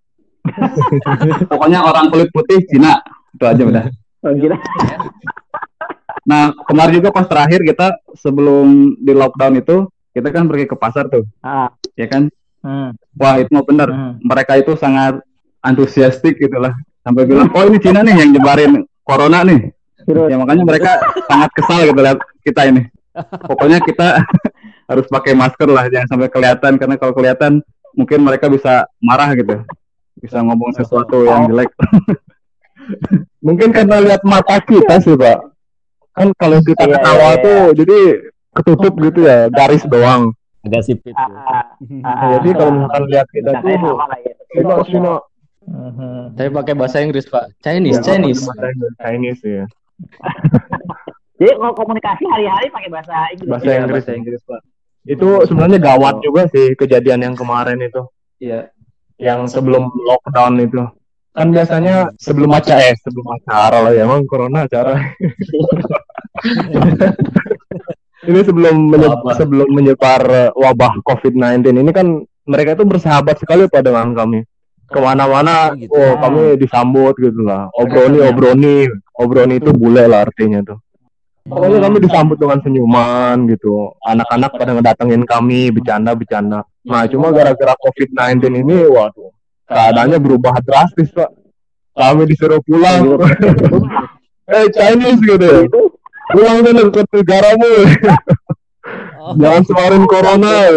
Pokoknya 1.51 1.87
orang 1.87 2.11
kulit 2.11 2.31
putih 2.35 2.63
Cina 2.67 2.99
itu 3.35 3.45
aja 3.47 3.63
udah. 3.63 3.85
Oh. 4.27 4.35
Nah 6.25 6.55
kemarin 6.67 6.95
juga 6.99 7.11
pas 7.15 7.27
terakhir 7.27 7.61
kita 7.63 7.95
sebelum 8.19 8.97
di 8.99 9.13
lockdown 9.15 9.55
itu 9.61 9.87
kita 10.15 10.31
kan 10.31 10.47
pergi 10.47 10.65
ke 10.65 10.77
pasar 10.79 11.11
tuh, 11.11 11.27
Ah, 11.43 11.69
ya 11.93 12.07
kan? 12.07 12.31
hmm, 12.63 12.95
Wah 13.19 13.35
itu 13.37 13.51
mau 13.51 13.67
bener. 13.67 13.91
hmm. 13.91 14.23
mereka 14.23 14.55
itu 14.55 14.73
sangat 14.75 15.19
antusiastik 15.61 16.39
gitu 16.39 16.57
lah. 16.57 16.73
Sampai 17.03 17.27
bilang 17.27 17.51
oh 17.51 17.67
ini 17.67 17.77
Cina 17.77 18.01
nih 18.01 18.15
yang 18.17 18.31
nyebarin 18.33 18.73
corona 19.03 19.43
nih. 19.43 19.75
Terus, 20.05 20.29
ya 20.29 20.37
makanya 20.37 20.65
mereka 20.65 20.91
sangat 21.27 21.51
kesal 21.53 21.85
gitu 21.85 21.97
lihat 21.99 22.17
kita 22.41 22.69
ini. 22.69 22.83
Pokoknya 23.43 23.81
kita 23.81 24.21
harus 24.91 25.07
pakai 25.09 25.33
masker 25.33 25.69
lah, 25.69 25.89
jangan 25.89 26.09
sampai 26.09 26.29
kelihatan. 26.29 26.73
Karena 26.77 26.95
kalau 26.95 27.13
kelihatan 27.13 27.53
mungkin 27.93 28.21
mereka 28.21 28.49
bisa 28.49 28.85
marah 29.01 29.33
gitu, 29.33 29.65
bisa 30.19 30.41
ngomong 30.41 30.73
sesuatu 30.73 31.25
yang 31.25 31.49
jelek. 31.49 31.73
Mungkin 33.41 33.73
karena 33.73 34.01
lihat 34.01 34.23
mata 34.25 34.61
kita 34.61 35.01
sih, 35.01 35.17
Pak. 35.17 35.39
Kan 36.15 36.29
kalau 36.37 36.61
kita 36.61 36.85
Iya, 36.85 36.93
ketawa 36.97 37.29
iya, 37.33 37.43
tuh 37.43 37.59
jadi 37.75 37.99
ketutup 38.55 38.95
gitu 39.01 39.27
ya, 39.27 39.51
garis 39.51 39.83
doang. 39.85 40.31
Agak 40.65 40.83
sipit. 40.83 41.13
Ah, 41.13 41.29
ya. 41.29 42.01
ah, 42.01 42.09
ah, 42.09 42.29
Jadi 42.39 42.49
kalau 42.57 42.73
misalkan 42.73 43.03
lihat 43.13 43.27
kita 43.29 43.51
tuh, 43.61 43.69
ya. 43.69 44.75
Sino. 44.89 45.15
Mhm. 45.65 46.37
Saya 46.37 46.49
pakai 46.53 46.75
bahasa 46.77 46.99
Inggris, 47.01 47.25
Pak. 47.25 47.45
Chinese, 47.61 48.01
Ya, 48.01 48.05
Chinese. 48.05 48.43
bahasa 48.45 48.65
Inggris, 48.69 48.95
Chinese 48.97 49.43
ya. 49.45 49.65
Jadi 51.35 51.51
kalau 51.59 51.75
komunikasi 51.75 52.25
hari-hari 52.31 52.67
pakai 52.71 52.89
bahasa 52.89 53.15
Inggris. 53.33 53.49
Bahasa 53.49 53.65
Iya, 53.65 53.75
Inggris. 53.81 54.05
bahasa 54.05 54.13
Inggris, 54.17 54.41
Pak. 54.45 54.61
Itu 55.05 55.29
sebenarnya 55.45 55.79
gawat 55.83 56.15
juga 56.25 56.49
sih 56.49 56.73
kejadian 56.73 57.21
yang 57.21 57.35
kemarin 57.37 57.77
itu. 57.81 58.03
Iya. 58.41 58.73
Yang 59.21 59.53
sebelum 59.53 59.93
lockdown 59.93 60.65
itu. 60.65 60.81
Kan 61.35 61.51
biasanya 61.51 62.15
sebelum 62.17 62.55
acara 62.55 62.79
eh 62.89 62.97
sebelum 63.03 63.27
acara 63.37 63.79
lah 63.85 63.93
ya, 63.93 64.07
emang 64.07 64.23
corona 64.25 64.65
acara. 64.65 64.97
ini 68.25 68.41
sebelum 68.43 68.77
menye- 68.89 69.11
Wabah. 69.11 69.35
sebelum 69.37 69.69
menyebar 69.71 70.23
eh, 70.29 70.51
wabah 70.53 71.01
COVID-19 71.03 71.75
ini 71.75 71.91
kan 71.91 72.07
mereka 72.45 72.77
itu 72.77 72.85
bersahabat 72.85 73.41
sekali 73.41 73.65
pada 73.69 73.89
dengan 73.89 74.13
kami. 74.13 74.45
Ke 74.85 75.01
mana-mana, 75.01 75.73
Oh, 75.73 75.81
gitu. 75.81 75.97
oh 75.97 76.13
kami 76.21 76.61
disambut 76.61 77.17
gitu 77.17 77.41
lah. 77.41 77.73
Obroni, 77.73 78.21
obroni, 78.21 78.85
obroni 79.17 79.57
itu 79.57 79.73
bule 79.73 80.05
lah 80.05 80.29
artinya 80.29 80.61
tuh. 80.61 80.77
Pokoknya 81.45 81.89
kami 81.89 81.97
disambut 82.05 82.37
dengan 82.37 82.61
senyuman 82.61 83.49
gitu. 83.49 83.93
Anak-anak 84.01 84.57
pada 84.57 84.77
ngedatengin 84.77 85.25
kami, 85.25 85.73
bercanda-bercanda. 85.73 86.65
Nah, 86.85 87.03
cuma 87.09 87.33
gara-gara 87.33 87.73
COVID-19 87.81 88.61
ini, 88.61 88.85
waduh, 88.89 89.33
keadaannya 89.65 90.21
berubah 90.21 90.57
drastis, 90.61 91.09
Pak. 91.13 91.33
Kami 91.97 92.23
disuruh 92.29 92.61
pulang. 92.61 93.21
eh, 94.53 94.67
Chinese 94.69 95.21
gitu 95.21 95.45
ya. 95.45 95.61
Pulang 96.35 96.59
sana 96.67 96.83
ke 96.91 97.01
negaramu. 97.15 97.73
Oh, 99.25 99.33
Jangan 99.41 99.65
sebarin 99.65 100.05
corona. 100.05 100.69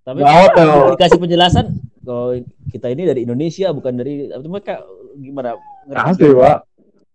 tapi 0.00 0.24
Gawat 0.24 0.52
ya. 0.56 0.96
dikasih 0.96 1.20
penjelasan 1.20 1.66
kalau 2.00 2.40
kita 2.72 2.88
ini 2.88 3.04
dari 3.04 3.20
Indonesia 3.28 3.68
bukan 3.68 3.92
dari 4.00 4.32
apa 4.32 4.48
mereka 4.48 4.74
gimana? 5.20 5.60
Kasih, 5.92 6.32
Pak. 6.32 6.64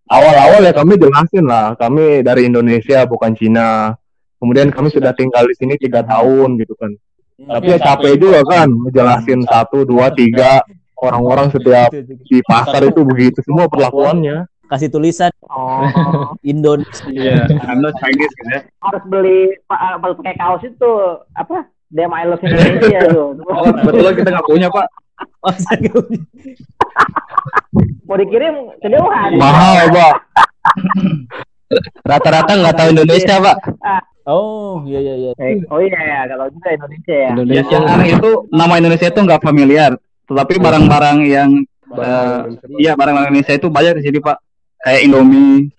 Awal-awal 0.06 0.62
ya 0.70 0.74
kami 0.78 1.02
jelasin 1.02 1.50
lah, 1.50 1.74
kami 1.74 2.22
dari 2.22 2.46
Indonesia 2.46 3.02
bukan 3.10 3.34
Cina. 3.34 3.98
Kemudian 4.38 4.70
kami 4.70 4.94
sudah 4.94 5.18
tinggal 5.18 5.50
di 5.50 5.58
sini 5.58 5.74
tiga 5.82 6.06
tahun 6.06 6.62
gitu 6.62 6.78
kan. 6.78 6.94
Tapi 7.42 7.74
ya 7.74 7.82
capek 7.82 8.22
juga 8.22 8.46
kan, 8.46 8.70
ngejelasin 8.70 9.50
satu, 9.50 9.82
dua, 9.82 10.14
tiga. 10.14 10.62
Orang-orang 10.94 11.50
setiap 11.50 11.90
di 12.30 12.40
pasar 12.46 12.86
itu 12.86 13.02
begitu 13.02 13.42
semua 13.42 13.66
perlakuannya. 13.66 14.46
Kasih 14.74 14.90
tulisan 14.90 15.30
Oh, 15.46 16.34
Indonesia. 16.42 17.06
Iya, 17.06 17.46
I'm 17.64 17.78
not 17.80 17.94
Chinese 18.02 18.34
gitu 18.34 18.50
ya. 18.50 18.60
harus 18.82 19.04
beli 19.06 19.54
harus 19.70 20.18
pakai 20.18 20.36
kaos 20.36 20.66
itu 20.66 20.92
apa? 21.34 21.70
Damn 21.94 22.10
I 22.10 22.26
love 22.26 22.42
Indonesia 22.42 23.06
tuh. 23.06 23.38
Oh, 23.46 23.70
kebetulan 23.70 24.14
kita 24.18 24.30
nggak 24.34 24.48
punya, 24.50 24.68
Pak. 24.68 24.88
Oh. 25.46 25.54
Mau 28.10 28.18
dikirim 28.18 28.56
kejauhan. 28.82 29.30
Mahal, 29.38 29.94
Pak. 29.94 30.14
Rata-rata 32.10 32.52
nggak 32.54 32.76
tahu 32.76 32.88
Indonesia, 32.92 33.36
Pak. 33.38 33.58
Oh, 34.24 34.80
iya 34.88 35.00
iya 35.04 35.14
iya. 35.20 35.32
Eh, 35.36 35.60
Oh 35.68 35.78
iya 35.78 36.00
ya, 36.00 36.20
kalau 36.32 36.48
juga 36.50 36.70
Indonesia 36.72 37.12
ya. 37.14 37.20
Ya, 37.20 37.30
Indonesia. 37.36 37.74
yang 37.76 37.86
aneh 37.86 38.10
itu 38.16 38.30
nama 38.50 38.74
Indonesia 38.80 39.08
itu 39.12 39.20
nggak 39.20 39.42
familiar, 39.44 39.92
tetapi 40.26 40.54
barang-barang 40.58 41.18
yang 41.28 41.50
eh, 41.94 42.40
iya 42.80 42.96
barang-barang 42.96 43.30
Indonesia 43.30 43.54
itu 43.54 43.68
banyak 43.68 44.00
di 44.00 44.04
sini 44.08 44.18
Pak. 44.18 44.38
Kayak 44.84 45.02
Indomie, 45.02 45.72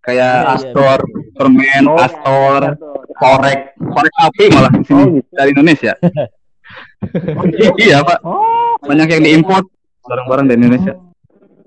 kayak 0.00 0.20
Iya, 0.20 0.40
iya, 0.42 0.52
Astor, 0.54 0.98
permen, 1.32 1.82
Oh, 1.86 1.96
iya, 1.96 2.04
Astor, 2.04 2.60
betul. 2.70 3.00
korek, 3.16 3.60
korek 3.74 4.14
api 4.18 4.44
malah 4.50 4.70
di 4.70 4.84
sini 4.84 5.00
Oh, 5.00 5.06
gitu. 5.10 5.28
dari 5.32 5.50
Indonesia. 5.50 5.92
iya 7.82 7.98
Pak, 8.00 8.18
Oh, 8.22 8.76
banyak 8.80 9.08
yang 9.10 9.22
diimpor 9.22 9.64
barang-barang 10.02 10.46
dari 10.46 10.58
Indonesia. 10.60 10.94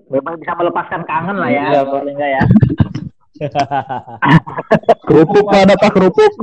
memang 0.06 0.38
bisa 0.38 0.54
melepaskan 0.54 1.02
kangen 1.04 1.36
lah 1.36 1.50
ya. 1.50 1.66
Iya. 1.72 1.82
Paling 1.84 2.14
enggak 2.14 2.32
ya. 2.32 2.44
Kerupuk. 5.04 5.46
Ada, 5.50 5.74
Pak, 5.74 5.92
kerupuk. 5.92 6.34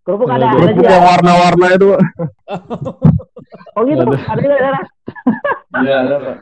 Kerupuk 0.00 0.28
ada, 0.28 0.48
ada 0.48 0.56
Kerupuk 0.56 0.74
juga. 0.74 0.88
yang 0.88 1.04
warna-warna 1.04 1.66
itu, 1.70 1.86
Pak. 1.86 2.00
Oh 3.76 3.82
gitu, 3.84 4.02
ada 4.02 4.40
juga 4.40 4.56
ada. 4.58 4.80
Iya, 5.78 5.96
ada 6.02 6.16
Pak. 6.18 6.36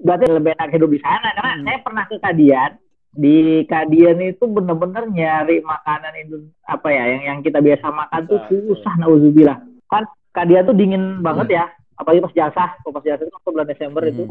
Berarti 0.00 0.24
lebih 0.26 0.50
enak 0.54 0.68
hidup 0.70 0.88
di 0.88 0.98
sana 0.98 1.28
karena 1.30 1.52
saya 1.62 1.78
pernah 1.80 2.04
ke 2.04 2.16
Kadian. 2.18 2.70
Di 3.14 3.62
Kadian 3.70 4.18
itu 4.18 4.44
bener-bener 4.50 5.06
nyari 5.06 5.62
makanan 5.62 6.14
itu 6.18 6.50
apa 6.66 6.90
ya 6.90 7.04
yang 7.14 7.22
yang 7.22 7.38
kita 7.46 7.62
biasa 7.62 7.86
makan 7.86 8.22
tuh 8.26 8.42
susah 8.50 8.94
nauzubillah. 8.98 9.62
Kan 9.86 10.04
Kadian 10.34 10.66
tuh 10.66 10.74
dingin 10.74 11.22
banget 11.22 11.62
ya, 11.62 11.64
apalagi 11.94 12.26
pas 12.26 12.34
jasa, 12.34 12.64
pas 12.82 13.04
jasa 13.06 13.22
itu 13.22 13.38
bulan 13.46 13.70
Desember 13.70 14.02
itu. 14.02 14.26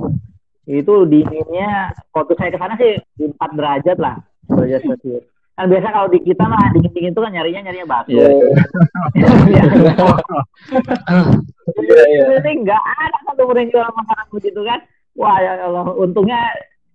Itu 0.68 1.08
dinginnya 1.08 1.96
waktu 2.12 2.34
saya 2.40 2.52
ke 2.52 2.60
sana 2.60 2.76
sih 2.76 3.00
di 3.16 3.28
4 3.32 3.56
derajat 3.56 3.98
lah 4.00 4.20
derajat 4.52 4.84
celcius. 4.84 5.24
Kan 5.54 5.70
biasa 5.70 5.88
kalau 5.94 6.10
di 6.10 6.20
kita 6.26 6.44
mah 6.50 6.74
dingin-dingin 6.74 7.14
tuh 7.14 7.24
kan 7.24 7.32
nyarinya 7.32 7.62
nyarinya 7.70 7.88
bakso. 7.88 8.12
Iya, 8.12 8.28
Iya. 9.48 9.64
Iya, 11.74 12.04
iya. 12.12 12.24
Ini 12.44 12.52
nggak 12.68 12.84
ada 12.84 13.18
satu 13.24 13.48
pun 13.48 13.56
yang 13.56 13.72
jual 13.72 13.88
makanan 13.88 14.28
begitu 14.36 14.62
kan. 14.68 14.80
Wah 15.16 15.38
ya 15.40 15.64
Allah, 15.64 15.94
untungnya 15.96 16.42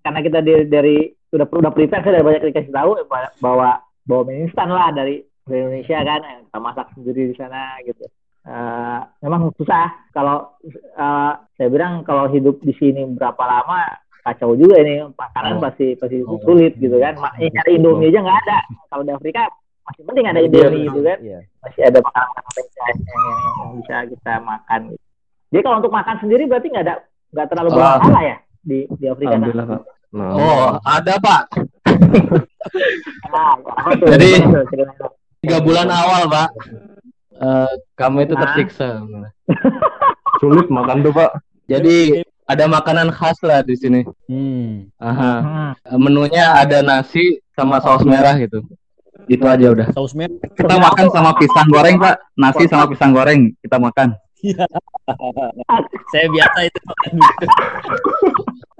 karena 0.04 0.20
kita 0.20 0.38
dari, 0.44 0.64
dari 0.68 0.96
sudah 1.28 1.46
udah 1.46 1.70
prepare 1.70 2.00
saya 2.00 2.14
dari 2.14 2.24
banyak 2.24 2.42
dikasih 2.46 2.72
tahu 2.72 2.90
eh, 2.96 3.06
bawa 3.38 3.78
bawa 4.02 4.22
mie 4.24 4.44
instan 4.44 4.68
lah 4.68 4.88
dari, 4.90 5.20
dari 5.44 5.58
Indonesia 5.60 5.98
kan, 6.00 6.20
eh, 6.22 6.36
kita 6.42 6.58
masak 6.58 6.86
sendiri 6.92 7.22
di 7.28 7.34
sana 7.34 7.76
gitu. 7.82 8.04
Eh, 8.42 9.00
memang 9.20 9.52
susah 9.54 9.86
kalau 10.10 10.56
eh, 10.64 11.32
saya 11.54 11.68
bilang 11.68 12.00
kalau 12.02 12.28
hidup 12.28 12.56
di 12.60 12.72
sini 12.72 13.04
berapa 13.10 13.38
lama 13.38 13.84
kacau 14.18 14.52
juga 14.54 14.76
ini 14.78 15.04
makanan 15.10 15.56
Oh. 15.56 15.62
pasti 15.62 15.92
pasti 15.94 16.16
sulit 16.42 16.76
gitu 16.76 16.96
kan. 16.96 17.16
Ma- 17.16 17.36
eh, 17.36 17.48
nyari 17.48 17.76
Indomie 17.76 18.08
aja 18.08 18.20
nggak 18.20 18.38
ada. 18.42 18.58
Kalau 18.88 19.02
di 19.02 19.12
Afrika 19.12 19.48
masih 19.84 20.02
penting 20.04 20.24
ada 20.26 20.40
Indomie 20.40 20.84
gitu 20.84 21.00
kan 21.00 21.18
Iya. 21.20 21.38
masih 21.60 21.82
ada 21.82 21.98
makanan 21.98 22.32
yang, 22.36 22.68
yang, 22.68 22.98
yang 23.56 23.70
bisa 23.76 23.96
kita 24.08 24.34
makan. 24.40 24.80
Jadi 25.48 25.62
kalau 25.62 25.76
untuk 25.80 25.92
makan 25.92 26.16
sendiri 26.18 26.44
berarti 26.44 26.68
nggak 26.68 26.84
ada 26.84 26.94
nggak 27.28 27.46
terlalu 27.46 27.68
Ah. 27.68 27.76
bermasalah 28.00 28.22
ya 28.22 28.36
di 28.60 28.78
di 28.90 29.04
Afrika. 29.06 29.36
kan? 29.36 29.80
Nah, 30.08 30.32
Oh, 30.32 30.68
ada, 30.82 31.14
Pak. 31.20 31.42
Jadi-? 34.10 34.42
Tiga 35.44 35.58
bulan 35.62 35.86
awal, 35.92 36.26
Pak. 36.26 36.48
Eh, 37.38 37.72
kamu 37.94 38.26
itu 38.26 38.34
Nah. 38.34 38.40
tersiksa. 38.42 39.06
sulit 40.42 40.66
makan 40.66 41.06
tuh, 41.06 41.14
Pak. 41.14 41.30
Jadi 41.68 42.24
ada 42.48 42.64
makanan 42.64 43.12
khas 43.12 43.38
lah 43.44 43.60
di 43.60 43.76
sini. 43.76 44.00
Hmm. 44.26 44.88
Aha. 44.98 45.32
Hmm. 45.38 45.72
Menunya 46.00 46.56
ada 46.56 46.80
nasi 46.80 47.38
sama 47.52 47.78
saus 47.78 48.02
merah 48.02 48.34
gitu. 48.40 48.64
Itu 49.28 49.44
aja 49.44 49.68
udah. 49.70 49.86
Saus 49.92 50.16
merah. 50.16 50.32
Kita 50.56 50.80
makan 50.80 51.06
sama 51.12 51.36
pisang 51.36 51.68
goreng 51.68 52.00
Pak, 52.00 52.16
nasi 52.34 52.64
sama 52.64 52.88
pisang 52.88 53.12
goreng 53.12 53.52
kita 53.60 53.76
makan. 53.76 54.16
Saya 56.08 56.26
biasa 56.32 56.58
itu 56.64 56.78
makan. 56.82 57.10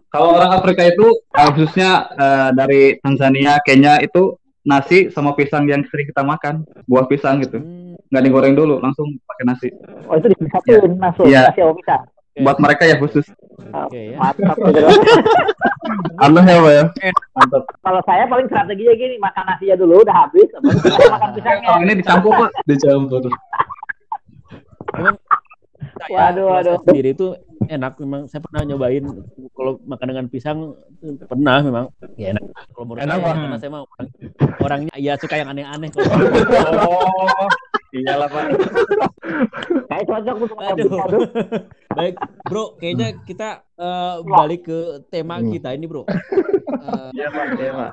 Kalau 0.08 0.40
orang 0.40 0.56
Afrika 0.56 0.88
itu 0.88 1.06
eh, 1.20 1.48
khususnya 1.52 1.90
eh, 2.16 2.48
dari 2.56 2.82
Tanzania, 3.00 3.60
Kenya 3.60 4.00
itu 4.00 4.36
nasi 4.64 5.08
sama 5.12 5.32
pisang 5.32 5.68
yang 5.68 5.84
sering 5.88 6.08
kita 6.08 6.24
makan, 6.24 6.64
buah 6.84 7.04
pisang 7.04 7.40
gitu. 7.44 7.60
Hmm. 7.60 7.96
Nggak 8.08 8.24
digoreng 8.24 8.54
dulu, 8.56 8.80
langsung 8.80 9.20
pakai 9.24 9.44
nasi. 9.44 9.68
Oh 10.08 10.16
itu 10.16 10.32
disatuin 10.32 10.96
masuk 10.96 11.28
Iya. 11.28 11.52
nasi 11.52 11.60
sama 11.60 11.74
pisang. 11.76 12.02
Buat 12.38 12.56
mereka 12.62 12.86
ya 12.86 12.96
khusus. 12.96 13.26
Oh, 13.74 13.90
Oke, 13.90 14.14
ya. 14.14 14.16
Mantap 14.16 14.56
gitu. 14.70 14.86
Aneh 16.22 16.44
ya, 16.46 16.62
Pak 16.62 16.72
ya. 16.72 16.84
Mantap. 17.34 17.62
Kalau 17.82 18.00
saya 18.06 18.24
paling 18.30 18.46
strateginya 18.46 18.94
gini 18.94 19.14
makan 19.18 19.44
nasinya 19.44 19.76
dulu 19.76 20.06
udah 20.06 20.14
habis, 20.24 20.48
makan 21.10 21.30
pisangnya. 21.36 21.66
Kalau 21.68 21.82
ini 21.82 21.94
dicampur 21.98 22.32
Pak. 22.32 22.50
Dicampur. 22.64 23.20
Waduh, 26.08 26.44
waduh. 26.48 26.76
sendiri 26.86 27.10
itu 27.12 27.34
enak 27.68 27.92
memang 28.00 28.26
saya 28.26 28.40
pernah 28.42 28.62
nyobain 28.64 29.04
kalau 29.52 29.78
makan 29.84 30.06
dengan 30.08 30.26
pisang 30.32 30.58
pernah 31.28 31.60
memang 31.60 31.84
ya 32.16 32.32
enak 32.32 32.42
kalau 32.72 32.84
menurut 32.88 33.04
Enak, 33.04 33.16
saya 33.20 33.34
karena 33.36 33.56
saya 33.60 33.70
mau 33.70 33.84
orang, 33.84 34.08
orangnya 34.64 34.94
ya 34.96 35.12
suka 35.20 35.34
yang 35.36 35.48
aneh-aneh 35.52 35.88
kalau 35.92 36.08
Oh, 36.88 37.48
Iyalah 37.88 38.28
Pak. 38.28 38.44
Kayak 39.88 40.04
cocok 40.04 40.36
sama 40.44 40.62
Aduh. 40.76 41.00
Baik, 41.98 42.14
Bro, 42.44 42.76
kayaknya 42.76 43.16
kita 43.24 43.64
eh, 43.80 44.16
balik 44.28 44.68
ke 44.68 44.78
tema 45.08 45.40
kita 45.40 45.72
ini, 45.72 45.88
Bro. 45.88 46.04
Eh, 46.04 47.08
Iya 47.16 47.28
Pak. 47.32 47.46
Iya 47.56 47.72
Pak. 47.72 47.90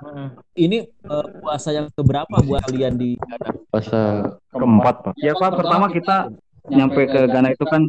ini 0.59 0.77
eh, 0.83 1.27
puasa 1.39 1.69
yang 1.71 1.87
keberapa 1.95 2.35
buat 2.43 2.67
kalian 2.67 2.99
di 2.99 3.15
Ghana? 3.15 3.49
Puasa 3.71 4.01
Keempat, 4.51 4.95
Pak. 5.09 5.13
Ya 5.15 5.31
Pak, 5.31 5.51
pertama 5.63 5.87
kita 5.87 6.27
nyampe 6.67 7.01
ke 7.05 7.19
Ghana 7.25 7.49
itu 7.51 7.65
kan 7.65 7.83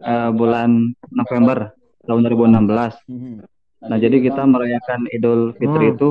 eh, 0.00 0.30
bulan 0.30 0.70
November 1.10 1.72
tahun 2.02 2.20
2016. 2.22 2.94
Mhm. 3.06 3.34
Nah, 3.80 3.96
jadi 3.96 4.16
kita 4.20 4.44
merayakan 4.44 5.08
Idul 5.08 5.56
Fitri 5.56 5.88
Hmm. 5.88 5.94
itu 5.94 6.10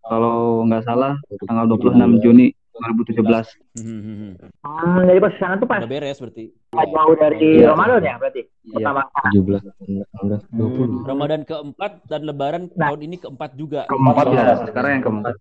kalau 0.00 0.62
nggak 0.64 0.84
salah 0.84 1.18
tanggal 1.44 1.66
26 1.66 1.92
Juni 2.20 2.54
2017. 2.72 3.50
Mhm. 3.76 4.38
Hmm, 4.62 5.02
jadi 5.02 5.18
pas 5.18 5.34
sana 5.36 5.58
tuh 5.58 5.66
pas 5.66 5.82
Udah 5.82 5.90
beres 5.90 6.14
berarti. 6.16 6.54
pas 6.70 6.86
jauh 6.86 7.16
dari 7.16 7.58
Iya. 7.58 7.74
Ramadan 7.74 8.00
ya 8.00 8.14
berarti. 8.16 8.42
Iya. 8.46 8.72
Pertama 8.72 9.00
17, 9.28 9.62
19, 9.82 10.40
20. 10.48 11.02
Ramadan 11.04 11.40
keempat 11.42 11.92
dan 12.06 12.20
Lebaran 12.22 12.62
Nah. 12.70 12.88
tahun 12.88 13.00
ini 13.02 13.16
keempat 13.18 13.50
juga. 13.54 13.80
Keempat 13.84 14.24
Ya, 14.28 14.42
ya. 14.46 14.54
sekarang 14.64 14.90
yang 14.94 15.04
keempat. 15.04 15.34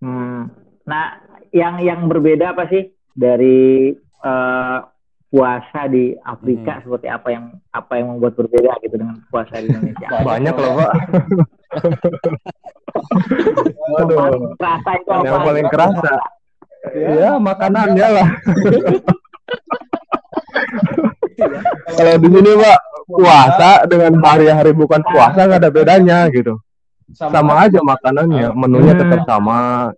Hmm. 0.00 0.42
Nah, 0.82 1.04
yang 1.50 1.78
yang 1.78 2.00
berbeda 2.04 2.52
apa 2.52 2.66
sih 2.66 2.90
dari 3.12 3.94
eh, 4.20 4.78
puasa 5.30 5.86
di 5.86 6.18
Afrika 6.26 6.82
Hmm. 6.82 6.82
seperti 6.82 7.06
apa 7.06 7.28
yang 7.30 7.54
apa 7.70 7.92
yang 8.02 8.06
membuat 8.18 8.34
berbeda 8.34 8.82
gitu 8.82 8.98
dengan 8.98 9.22
puasa 9.30 9.62
di 9.62 9.70
Indonesia? 9.70 10.08
Banyak 10.26 10.54
loh, 10.58 10.72
Pak. 10.82 10.92
Yang 13.90 14.10
paling 14.10 14.44
kerasa 14.58 14.90
itu 14.98 15.10
apa? 15.10 15.22
Yang 15.22 15.38
paling 15.46 15.66
kerasa. 15.70 16.12
Ya, 16.96 17.30
makanannya 17.38 18.06
lah. 18.10 18.28
Kalau 21.96 22.14
di 22.20 22.28
sini, 22.28 22.50
Pak, 22.56 22.80
puasa 23.06 23.70
dengan 23.86 24.12
hari-hari 24.22 24.72
bukan 24.74 25.00
puasa 25.06 25.46
nggak 25.46 25.60
ada 25.62 25.70
bedanya 25.70 26.26
gitu. 26.34 26.58
Sama 27.14 27.66
aja 27.66 27.82
makanannya, 27.82 28.54
menunya 28.54 28.94
tetap 28.94 29.26
sama. 29.26 29.90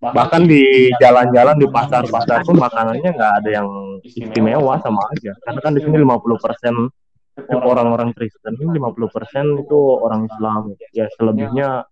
Bahkan 0.00 0.48
di 0.48 0.88
jalan-jalan 0.96 1.60
di 1.60 1.68
pasar-pasar 1.68 2.40
pun 2.48 2.56
makanannya 2.56 3.10
nggak 3.12 3.32
ada 3.44 3.50
yang 3.52 3.68
istimewa 4.00 4.80
sama 4.80 5.04
aja. 5.12 5.36
Karena 5.44 5.60
kan 5.60 5.72
di 5.76 5.84
sini 5.84 6.00
50% 6.00 7.52
orang-orang 7.52 8.16
Kristen, 8.16 8.56
50% 8.56 9.60
itu 9.60 9.78
orang 10.00 10.24
Islam. 10.24 10.72
Ya 10.96 11.04
selebihnya 11.20 11.84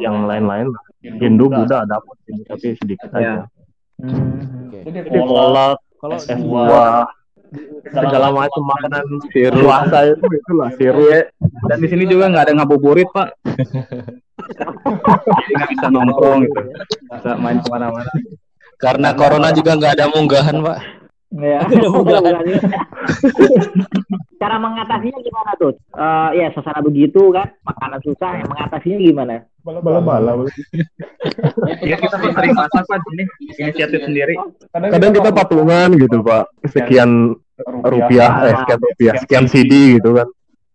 yang 0.00 0.24
lain-lain 0.24 0.72
lah. 0.72 0.84
Hindu, 1.04 1.52
Buddha 1.52 1.84
ada 1.84 2.00
tapi 2.48 2.76
sedikit 2.80 3.12
aja. 3.12 3.44
Hmm. 4.00 4.68
Oke. 4.68 4.80
Jadi 4.88 5.20
kolak, 5.20 5.76
Kalau 6.00 6.16
es 6.16 6.40
buah, 6.40 7.04
segala 7.92 8.28
macam 8.32 8.62
makanan 8.64 9.04
siru 9.28 9.60
puasa 9.68 9.98
itu 10.08 10.26
itulah 10.32 10.70
siru. 10.80 11.04
Dan 11.68 11.76
di 11.76 11.88
sini 11.92 12.04
juga 12.08 12.32
nggak 12.32 12.44
ada 12.48 12.52
ngabuburit 12.56 13.08
Pak. 13.12 13.28
Jadi 14.54 15.50
nggak 15.54 15.70
bisa 15.74 15.86
nongkrong 15.90 16.38
gitu, 16.46 16.60
bisa 17.10 17.30
main 17.38 17.58
ke 17.62 17.68
mana-mana. 17.70 18.10
Karena 18.80 19.12
corona 19.12 19.52
juga 19.52 19.76
nggak 19.76 19.92
ada 19.98 20.06
munggahan, 20.08 20.56
Pak. 20.64 20.78
Ya. 21.30 21.62
Cara 24.40 24.56
mengatasinya 24.58 25.20
gimana 25.22 25.52
tuh? 25.60 25.76
Eh, 25.94 26.30
ya 26.42 26.50
suasana 26.50 26.82
begitu 26.82 27.30
kan, 27.30 27.46
makanan 27.62 28.00
susah, 28.02 28.42
yang 28.42 28.48
mengatasinya 28.50 28.98
gimana? 28.98 29.34
Bala-bala. 29.62 30.48
Ya 31.84 31.96
kita 32.00 32.16
pun 32.18 32.34
sering 32.34 32.56
masak 32.56 32.82
Pak 32.88 32.98
di 32.98 33.04
sini, 33.04 33.24
inisiatif 33.62 34.00
sendiri. 34.08 34.34
Kadang 34.72 35.12
kita 35.12 35.30
patungan 35.30 35.92
gitu 36.00 36.24
pak, 36.24 36.48
sekian 36.66 37.36
rupiah, 37.84 38.48
eh 38.48 38.54
sekian 38.64 38.80
rupiah, 38.80 39.14
sekian 39.20 39.44
CD 39.46 40.00
gitu 40.00 40.16
kan. 40.16 40.26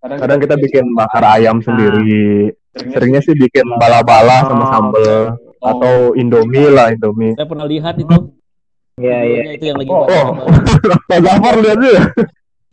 Kadang 0.06 0.40
kita 0.40 0.56
bikin 0.62 0.86
bakar 0.94 1.42
ayam 1.42 1.60
sendiri. 1.66 2.54
Seringnya 2.76 3.22
sih 3.24 3.36
bikin 3.36 3.66
bala-bala 3.80 4.44
sama 4.52 4.66
sambel 4.68 5.40
atau 5.64 6.12
Indomie 6.14 6.68
lah 6.70 6.92
Indomie. 6.92 7.34
saya 7.40 7.48
pernah 7.48 7.66
lihat 7.66 7.96
itu. 7.98 8.36
Iya, 8.96 9.18
iya. 9.28 9.42
itu 9.60 9.66
yang 9.68 9.80
lagi 9.80 9.92
Oh, 9.92 10.08
oh. 10.08 10.28
Pak 11.12 11.20
Jafar 11.20 11.56
lihat 11.60 11.80
ya. 11.84 12.04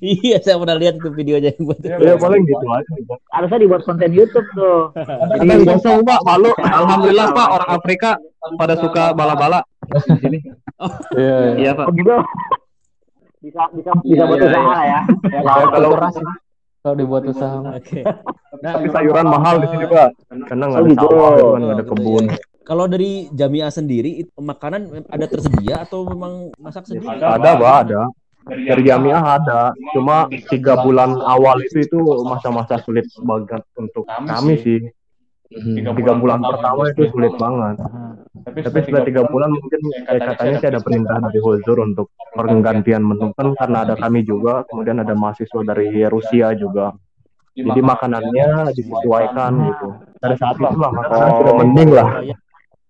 Iya, 0.02 0.42
saya 0.42 0.58
pernah 0.58 0.74
lihat 0.74 0.98
itu 0.98 1.14
videonya 1.14 1.54
yang 1.54 1.62
buat. 1.62 1.78
Ya 1.78 2.18
paling 2.18 2.42
gitu 2.42 2.66
aja. 2.66 2.94
Harusnya 3.30 3.58
dibuat 3.62 3.82
konten 3.86 4.10
YouTube 4.10 4.48
tuh. 4.50 4.90
Kadang 5.38 5.62
gosong 5.62 6.02
pak, 6.02 6.20
malu. 6.26 6.50
Alhamdulillah 6.82 7.30
Pak 7.30 7.48
orang 7.54 7.70
Afrika 7.70 8.10
pada 8.58 8.74
suka 8.74 9.14
bala-bala 9.14 9.62
di 9.86 10.18
sini. 10.18 10.38
Iya. 11.14 11.38
Iya 11.54 11.70
Pak. 11.78 11.86
Oh 11.86 11.94
gitu. 11.94 12.18
Bisa 13.46 13.62
bisa 13.78 13.90
bisa 14.02 14.22
buat 14.26 14.38
iya, 14.42 14.50
usaha 14.50 14.74
iya. 14.82 15.00
ya. 15.06 15.40
Kalau 15.70 15.88
keras 15.94 16.14
kalau 16.82 16.94
dibuat 16.98 17.22
usaha. 17.30 17.62
Oke. 17.78 18.02
Tapi 18.62 18.86
sayuran 18.94 19.26
mahal 19.26 19.58
di 19.58 19.66
sini 19.74 19.86
pak, 19.90 20.14
karena 20.46 20.64
nggak 20.70 20.82
Oh, 20.82 20.86
ada 20.86 20.94
sawah, 20.94 21.30
gitu 21.34 21.46
kan, 21.46 21.60
nggak 21.62 21.76
ada 21.78 21.86
kebun. 21.86 22.24
Kalau 22.62 22.84
dari 22.86 23.26
Jamiah 23.34 23.70
sendiri 23.74 24.22
itu 24.22 24.30
makanan 24.38 25.10
ada 25.10 25.26
tersedia 25.26 25.82
atau 25.82 26.06
memang 26.06 26.54
masak 26.62 26.86
sendiri? 26.86 27.10
Ada 27.10 27.58
pak, 27.58 27.74
ada. 27.86 28.02
Dari 28.46 28.82
Jamiah 28.86 29.22
ada, 29.22 29.74
cuma 29.94 30.30
tiga 30.50 30.78
bulan 30.78 31.14
awal 31.26 31.58
itu 31.62 31.82
itu 31.82 31.98
masa-masa 32.22 32.78
sulit 32.82 33.06
banget 33.18 33.62
untuk 33.74 34.06
kami 34.06 34.58
sih. 34.62 34.78
Tiga 35.82 36.14
bulan 36.14 36.38
pertama 36.38 36.86
itu 36.90 37.10
sulit 37.10 37.34
banget. 37.34 37.82
Tapi 38.46 38.58
setelah 38.62 39.02
tiga 39.06 39.22
bulan 39.26 39.50
mungkin 39.50 39.80
kayak 40.06 40.22
katanya 40.34 40.54
sih 40.58 40.68
ada 40.70 40.80
perintah 40.82 41.18
dari 41.18 41.38
Huzur 41.42 41.78
untuk 41.82 42.10
pergantian 42.32 43.04
menu 43.04 43.30
kan 43.36 43.52
karena 43.54 43.84
ada 43.84 43.94
kami 43.94 44.24
juga, 44.24 44.64
kemudian 44.66 45.00
ada 45.00 45.12
mahasiswa 45.12 45.60
dari 45.62 46.04
Rusia 46.08 46.56
juga. 46.56 46.96
Jadi 47.52 47.80
makanannya 47.84 48.72
disesuaikan 48.72 49.52
gitu. 49.68 49.88
Dari 50.16 50.36
saat 50.40 50.56
itu 50.56 50.64
lah 50.64 50.92
makanan 50.92 51.28
sudah 51.36 51.54
mending 51.60 51.90
lah. 51.92 52.08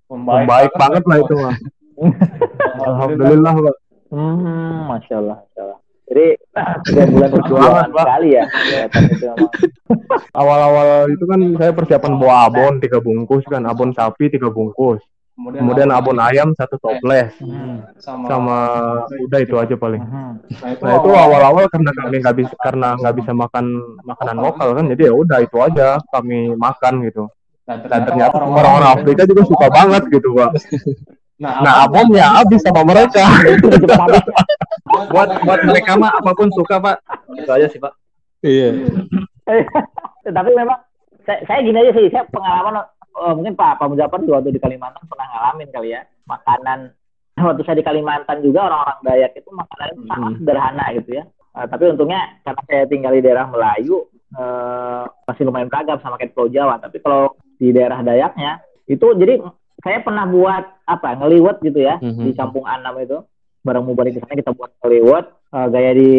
Membaik 0.07 0.73
banget 0.79 1.03
lah 1.03 1.17
itu 1.19 1.35
mah. 1.35 1.57
Alhamdulillah 2.87 3.55
pak. 3.59 3.77
Hmm, 4.13 4.87
masya 4.87 5.15
Allah, 5.19 5.37
masya 5.43 5.61
Allah. 5.67 5.79
Jadi 6.13 6.27
tiga 6.85 7.05
bulan 7.09 7.31
perjuangan 7.33 7.89
sekali 7.89 8.29
ya. 8.37 8.45
Awal-awal 10.37 11.09
itu 11.09 11.25
kan 11.25 11.41
saya 11.57 11.73
persiapan 11.73 12.13
bawa 12.21 12.35
abon 12.53 12.75
tiga 12.85 13.01
bungkus 13.01 13.43
kan, 13.49 13.65
abon 13.65 13.97
sapi 13.97 14.29
tiga 14.29 14.53
bungkus. 14.53 15.01
Kemudian 15.43 15.91
abon 15.91 16.19
ayam 16.23 16.55
satu 16.55 16.79
toples. 16.79 17.35
Sama 17.99 18.59
udah 19.09 19.41
itu 19.43 19.55
aja 19.59 19.75
paling. 19.75 20.03
Hmm. 20.03 20.39
Nah 20.63 20.93
itu 20.99 21.11
awal-awal 21.11 21.67
karena 21.67 21.91
kami 21.91 22.23
nggak 22.23 22.37
bisa 22.39 22.55
karena 22.63 22.95
nggak 22.95 23.15
bisa 23.19 23.33
makan 23.35 23.65
makanan 24.07 24.37
lokal 24.39 24.69
kan, 24.79 24.85
jadi 24.95 25.11
ya 25.11 25.13
udah 25.19 25.39
itu 25.43 25.57
aja 25.59 25.99
kami 26.15 26.55
makan 26.55 27.03
gitu. 27.11 27.27
Dan 27.67 28.03
ternyata 28.07 28.43
orang-orang 28.43 28.91
Afrika 29.01 29.23
juga 29.27 29.43
suka 29.47 29.67
banget 29.71 30.03
gitu 30.11 30.35
pak. 30.35 30.51
Nah 31.43 31.87
abonnya 31.87 32.27
habis 32.39 32.63
sama 32.63 32.87
mereka. 32.87 33.27
Buat 34.93 35.43
buat 35.43 35.61
mereka 35.65 35.97
mah 35.97 36.13
apa 36.21 36.31
pun 36.37 36.53
suka 36.53 36.77
Pak. 36.77 37.01
Itu 37.33 37.49
aja 37.49 37.67
sih 37.73 37.81
Pak. 37.81 37.93
Iya. 38.45 38.85
Tapi 40.37 40.51
memang 40.53 40.79
saya, 41.25 41.41
saya 41.49 41.59
gini 41.65 41.79
aja 41.81 41.93
sih, 41.97 42.07
saya 42.13 42.29
pengalaman 42.29 42.85
eh, 43.13 43.33
mungkin 43.37 43.55
Pak 43.55 43.77
Pak 43.79 43.87
Mujafar 43.89 44.19
juga 44.21 44.41
waktu 44.41 44.57
di 44.57 44.63
Kalimantan 44.63 45.05
pernah 45.05 45.27
ngalamin 45.29 45.69
kali 45.69 45.89
ya 45.93 46.03
makanan 46.25 46.93
waktu 47.37 47.63
saya 47.65 47.77
di 47.81 47.85
Kalimantan 47.85 48.39
juga 48.41 48.69
orang-orang 48.69 48.99
Dayak 49.03 49.33
itu 49.35 49.49
makanannya 49.51 49.95
itu 49.97 50.05
sangat 50.07 50.33
sederhana 50.39 50.85
gitu 50.97 51.11
ya. 51.17 51.25
Eh, 51.53 51.67
tapi 51.69 51.83
untungnya 51.89 52.21
karena 52.45 52.63
saya 52.65 52.83
tinggal 52.87 53.13
di 53.13 53.21
daerah 53.21 53.47
Melayu 53.47 53.97
eh, 54.33 55.05
masih 55.29 55.43
lumayan 55.45 55.69
beragam 55.69 55.99
sama 56.01 56.17
kayak 56.17 56.33
Pulau 56.33 56.49
Jawa. 56.49 56.81
Tapi 56.81 56.97
kalau 57.01 57.37
di 57.57 57.69
daerah 57.71 58.01
Dayaknya 58.01 58.61
itu 58.89 59.07
jadi 59.15 59.39
saya 59.83 59.99
pernah 60.01 60.25
buat 60.25 60.65
apa 60.87 61.19
ngeliwet 61.19 61.59
gitu 61.61 61.83
ya 61.83 61.99
Mhm. 61.99 62.23
di 62.27 62.31
Kampung 62.33 62.65
Anam 62.65 62.97
itu 62.99 63.19
bareng 63.63 63.83
mau 63.87 63.95
balik 63.95 64.19
ke 64.19 64.21
sana 64.23 64.35
kita 64.35 64.55
buat 64.55 64.71
ngeliwet 64.81 65.27
eh, 65.53 65.67
gaya 65.69 65.91
di 65.93 66.11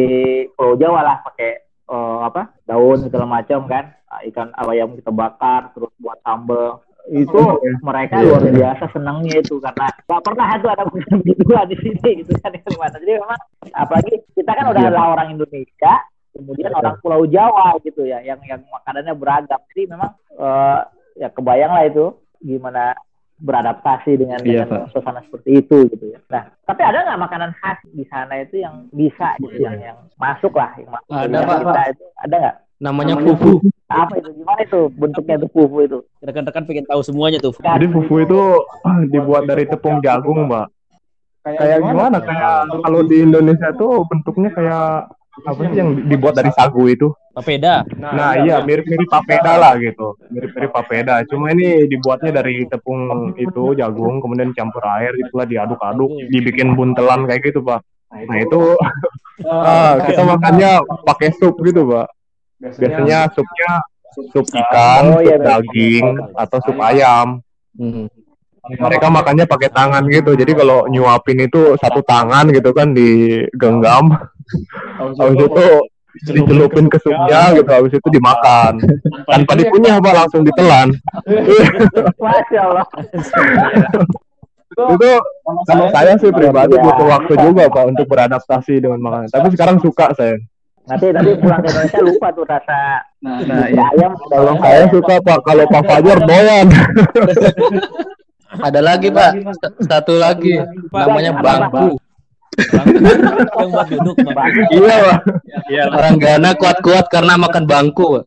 Pulau 0.53 0.75
Jawa 0.75 0.99
lah 1.01 1.17
pakai 1.23 1.51
eh, 1.87 2.19
apa 2.23 2.53
daun 2.63 2.99
segala 3.01 3.25
macam 3.25 3.65
kan 3.67 3.95
ikan 4.29 4.49
ayam 4.57 4.93
kita 4.97 5.11
bakar 5.13 5.71
terus 5.73 5.91
buat 5.97 6.19
sambal 6.21 6.81
itu 7.11 7.41
mereka 7.83 8.23
luar 8.23 8.47
biasa 8.47 8.87
senangnya 8.95 9.43
itu 9.43 9.59
karena 9.59 9.91
nggak 10.07 10.23
pernah 10.23 10.47
tuh 10.55 10.69
ada 10.71 10.83
makanan 10.87 11.19
begituan 11.19 11.67
di 11.67 11.75
sini 11.83 12.09
gitu 12.23 12.31
kan 12.39 12.55
di 12.55 12.59
Kalimantan 12.63 13.03
jadi 13.03 13.19
memang 13.19 13.41
apalagi 13.75 14.13
kita 14.31 14.51
kan 14.55 14.65
udah 14.71 14.81
adalah 14.87 15.07
orang 15.19 15.35
Indonesia 15.35 15.93
kemudian 16.33 16.73
orang 16.73 16.97
Pulau 16.99 17.23
Jawa 17.29 17.77
gitu 17.85 18.03
ya 18.03 18.19
yang 18.25 18.41
yang 18.43 18.61
makanannya 18.67 19.13
beragam. 19.13 19.61
Jadi 19.71 19.83
memang 19.85 20.11
eh, 20.33 20.79
ya 21.21 21.29
kebayang 21.29 21.71
lah 21.71 21.85
itu 21.85 22.05
gimana 22.41 22.97
beradaptasi 23.43 24.15
dengan, 24.15 24.39
Iya, 24.45 24.63
dengan 24.63 24.87
suasana 24.93 25.19
seperti 25.25 25.65
itu 25.65 25.89
gitu 25.91 26.05
ya. 26.15 26.19
Nah, 26.31 26.47
tapi 26.63 26.81
ada 26.85 27.03
nggak 27.03 27.21
makanan 27.27 27.51
khas 27.59 27.79
di 27.91 28.05
sana 28.07 28.39
itu 28.39 28.61
yang 28.61 28.87
bisa 28.93 29.35
gitu, 29.41 29.67
yang 29.67 29.75
yang 29.83 29.97
masuk 30.15 30.53
lah, 30.55 30.71
yang 30.79 30.87
masuk 30.93 31.11
Ada, 31.11 31.37
Pak. 31.43 31.57
kita 31.59 31.81
itu? 31.91 32.05
Ada 32.23 32.35
nggak? 32.39 32.55
Namanya 32.81 33.15
fufu. 33.19 33.61
Apa 33.91 34.17
itu? 34.17 34.29
Gimana 34.33 34.59
itu 34.65 34.81
bentuknya 34.93 35.35
itu 35.41 35.47
fufu 35.53 35.77
itu? 35.85 35.99
Rekan-rekan 36.23 36.63
pengen 36.65 36.85
tahu 36.89 37.01
semuanya 37.05 37.37
tuh. 37.37 37.53
Jadi 37.59 37.85
fufu 37.91 38.15
itu 38.23 38.39
dibuat 39.13 39.45
dari 39.45 39.69
tepung 39.69 40.01
jagung 40.01 40.49
mbak. 40.49 40.69
kayak 41.43 41.83
gimana 41.83 42.23
kayak 42.23 42.71
kalau 42.71 43.03
di 43.03 43.19
Indonesia 43.19 43.75
tuh 43.75 44.07
bentuknya 44.07 44.47
kayak 44.55 45.11
apa 45.43 45.61
sih 45.65 45.75
yang 45.75 46.07
dibuat 46.07 46.37
dari 46.37 46.53
sagu 46.55 46.85
itu 46.87 47.09
Papeda. 47.33 47.81
nah 47.97 48.37
iya 48.37 48.61
mirip-mirip 48.61 49.09
papeda 49.09 49.57
lah 49.57 49.73
gitu 49.81 50.13
mirip-mirip 50.29 50.69
papeda 50.69 51.25
cuma 51.25 51.49
ini 51.49 51.89
dibuatnya 51.89 52.29
dari 52.29 52.63
tepung 52.69 53.33
itu 53.35 53.73
jagung 53.73 54.21
kemudian 54.21 54.53
campur 54.53 54.85
air 54.85 55.11
itulah 55.17 55.49
diaduk-aduk 55.49 56.29
dibikin 56.29 56.77
buntelan 56.77 57.25
kayak 57.25 57.49
gitu 57.49 57.65
pak 57.65 57.81
nah 58.13 58.37
itu 58.37 58.61
ah, 59.49 59.97
kita 60.05 60.21
makannya 60.21 60.71
pakai 61.03 61.33
sup 61.33 61.57
gitu 61.65 61.89
pak 61.89 62.07
biasanya 62.63 63.19
supnya 63.35 63.71
sup 64.13 64.45
ikan. 64.47 65.03
Oh, 65.17 65.21
iya, 65.21 65.37
sup 65.37 65.45
daging 65.45 66.05
atau 66.37 66.57
sup 66.63 66.77
ayam. 66.79 67.27
Hmm. 67.73 68.05
mereka 68.63 69.11
makannya 69.11 69.43
pakai 69.43 69.67
tangan 69.75 70.07
gitu. 70.07 70.39
Jadi 70.39 70.55
kalau 70.55 70.87
nyuapin 70.87 71.35
itu 71.43 71.75
satu 71.83 71.99
tangan 71.99 72.47
gitu 72.47 72.71
kan 72.71 72.95
digenggam. 72.95 74.15
Habis 74.95 75.51
itu 75.51 75.65
dicelupin 76.31 76.87
ke 76.87 76.95
supnya 77.03 77.51
gitu. 77.59 77.67
Habis 77.67 77.99
itu 77.99 78.07
dimakan. 78.07 78.79
Tanpa 79.35 79.59
dikunyah 79.59 79.99
apa 79.99 80.09
langsung 80.15 80.47
ditelan. 80.47 80.95
Masya 82.15 82.59
Allah. 82.63 82.87
itu 84.73 85.11
kalau 85.69 85.85
saya 85.93 86.17
sih 86.17 86.33
pribadi 86.33 86.73
butuh 86.79 87.05
waktu 87.05 87.33
juga 87.45 87.69
pak 87.69 87.83
untuk 87.83 88.07
beradaptasi 88.07 88.79
dengan 88.79 89.03
makanan. 89.03 89.27
Tapi 89.27 89.51
sekarang 89.51 89.77
suka 89.83 90.15
saya 90.15 90.39
Nanti 90.83 91.05
nanti 91.15 91.31
pulang 91.39 91.59
ke 91.63 91.67
Indonesia 91.71 91.99
lupa 92.03 92.27
tuh 92.35 92.43
rasa 92.43 92.79
Nah, 93.23 93.39
ya, 93.71 93.87
ayam 93.95 94.11
kalau 94.27 94.51
saya 94.59 94.83
suka 94.91 95.15
pak 95.23 95.39
kalau 95.47 95.63
Pak 95.71 95.83
Fajar 95.87 96.19
doyan 96.27 96.67
Ada 98.59 98.83
lagi 98.83 99.07
Pak, 99.07 99.31
satu 99.87 100.19
lagi 100.19 100.59
namanya 100.91 101.31
bangku. 101.39 101.95
yang 102.53 103.65
buat 103.73 103.87
duduk 103.89 104.15
Bang. 104.27 104.51
iya 104.69 104.95
pak 105.01 105.19
Orang 105.89 106.15
Ghana 106.21 106.51
kuat-kuat 106.59 107.05
karena 107.09 107.33
makan 107.39 107.63
bangku. 107.65 108.19
Pak. 108.19 108.23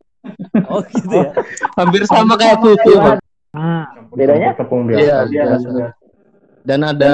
Oh 0.67 0.81
gitu 0.83 1.15
ya. 1.15 1.31
Hampir 1.79 2.03
sama 2.09 2.35
kayak 2.35 2.59
fufu. 2.59 2.91
Pak. 2.99 3.17
Hmm, 3.55 3.83
bedanya? 4.11 4.51
tepung 4.59 4.83
Iya, 4.91 5.23
biasa 5.29 5.55
biasa. 5.69 5.87
Dan 6.67 6.79
ada 6.83 7.13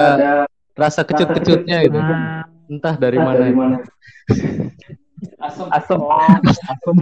rasa 0.73 1.06
kecut-kecutnya 1.06 1.86
gitu. 1.86 1.99
Entah 2.71 2.95
dari 2.97 3.19
mana. 3.21 3.43
Asam. 5.39 5.67
Asam. 5.71 5.99
Asam. 6.69 6.95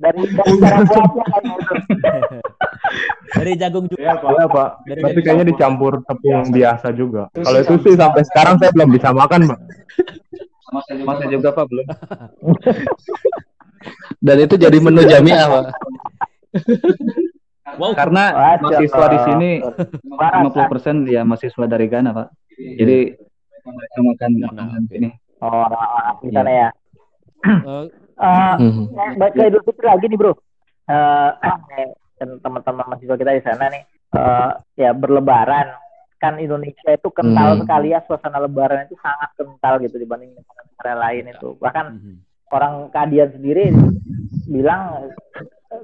Dari 0.00 0.20
dari 0.32 0.54
cara 0.60 1.04
buatnya 1.12 1.54
kan. 1.60 1.76
Dari 3.36 3.52
jagung 3.60 3.86
juga. 3.86 4.00
Iya, 4.00 4.14
Pak. 4.16 4.30
Iya 4.32 4.46
pak, 4.48 4.70
Dari 4.88 5.00
tapi 5.04 5.18
kayaknya 5.20 5.46
dicampur 5.52 5.92
tepung 6.08 6.48
biasa 6.48 6.88
juga. 6.96 7.28
Kalau 7.36 7.58
itu 7.60 7.74
sih 7.84 7.94
sampai 7.94 8.22
sekarang 8.24 8.54
saya 8.56 8.72
belum 8.72 8.90
bisa 8.96 9.12
makan 9.12 9.40
pak. 9.50 9.60
Masa 11.04 11.26
juga 11.26 11.50
Pak 11.50 11.66
belum. 11.66 11.86
Dan 14.26 14.36
itu 14.44 14.54
jadi 14.60 14.76
menu 14.76 15.00
jamiah, 15.08 15.48
Pak. 15.48 15.64
Wow. 17.80 17.94
Karena 17.94 18.58
Masya 18.58 18.60
mahasiswa 18.60 19.04
di 19.08 19.18
sini 19.24 19.50
Barat, 20.18 20.52
50% 20.52 21.06
ya 21.06 21.22
mahasiswa 21.22 21.64
dari 21.70 21.86
Ghana 21.86 22.10
Pak. 22.12 22.28
Jadi 22.58 22.98
mereka 23.62 23.98
makan 24.02 24.30
makanan 24.42 24.82
ini. 24.90 25.10
Oh, 25.40 25.64
di 26.20 26.28
sana 26.34 26.50
ya. 26.50 26.68
Eh, 27.44 27.84
Eh, 28.20 28.54
Hmm. 28.60 28.84
eh, 28.92 29.10
baik 29.16 29.32
ke 29.32 29.48
Idul 29.48 29.64
Fitri 29.64 29.86
lagi 29.88 30.04
nih 30.04 30.18
bro. 30.20 30.36
Eh, 30.84 31.30
nih, 31.72 31.88
dan 32.20 32.36
teman-teman 32.44 32.84
mahasiswa 32.84 33.16
kita 33.16 33.32
di 33.32 33.40
sana 33.40 33.72
nih, 33.72 33.80
eh, 34.12 34.50
ya 34.76 34.92
berlebaran 34.92 35.72
kan 36.20 36.36
Indonesia 36.36 36.92
itu 36.92 37.08
kental 37.16 37.56
Hmm. 37.56 37.60
sekali 37.64 37.96
ya 37.96 38.04
suasana 38.04 38.44
Lebaran 38.44 38.84
itu 38.84 38.92
sangat 39.00 39.32
kental 39.40 39.80
gitu 39.80 39.96
dibanding 39.96 40.36
negara 40.36 40.92
lain 41.00 41.32
itu. 41.32 41.56
Bahkan 41.56 41.86
mhm. 41.96 42.14
orang 42.52 42.92
Kadian 42.92 43.32
sendiri 43.32 43.72
bilang 44.44 45.08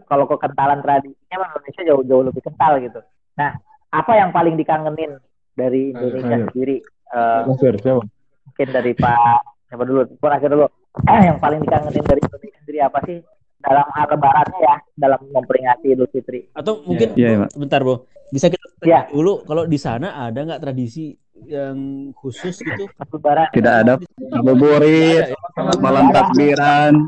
kalau 0.05 0.29
kekentalan 0.29 0.85
tradisinya 0.85 1.40
Indonesia 1.40 1.83
jauh 1.88 2.05
jauh 2.05 2.21
lebih 2.21 2.45
kental 2.45 2.77
gitu. 2.85 3.01
Nah, 3.40 3.57
apa 3.97 4.12
yang 4.12 4.29
paling 4.29 4.61
dikangenin 4.61 5.16
dari 5.57 5.97
Indonesia 5.97 6.37
Ayo. 6.37 6.47
sendiri? 6.53 6.77
Eh, 7.16 7.40
Masir, 7.49 7.81
siapa? 7.81 8.05
mungkin 8.45 8.69
dari 8.77 8.92
Pak 8.92 9.40
siapa 9.73 9.83
dulu? 9.88 10.05
Pun 10.21 10.31
akhir 10.37 10.53
dulu. 10.53 10.69
Eh, 11.05 11.21
yang 11.29 11.37
paling 11.37 11.61
dikangenin 11.61 12.01
dari 12.03 12.21
Indonesia 12.25 12.59
sendiri 12.65 12.81
apa 12.81 12.99
sih 13.05 13.19
dalam 13.61 13.87
hal 13.93 14.07
lebarannya 14.09 14.59
ya, 14.63 14.77
dalam 14.97 15.21
memperingati 15.29 15.87
Idul 15.93 16.09
Fitri? 16.09 16.49
Atau 16.53 16.81
mungkin 16.83 17.13
iya, 17.15 17.45
Pak. 17.45 17.51
bentar, 17.55 17.81
Bro. 17.85 18.09
Bisa 18.27 18.49
kita 18.49 18.65
tanya 18.81 18.85
Iya. 18.87 19.01
dulu 19.13 19.47
kalau 19.47 19.65
di 19.65 19.79
sana 19.79 20.19
ada 20.19 20.41
nggak 20.43 20.59
tradisi 20.59 21.15
yang 21.47 22.11
khusus 22.17 22.59
gitu? 22.59 22.89
Lebaran. 23.13 23.49
Tidak 23.53 23.75
ada 23.85 23.93
ngabuburit, 24.33 25.31
malam 25.79 26.11
takbiran, 26.11 27.07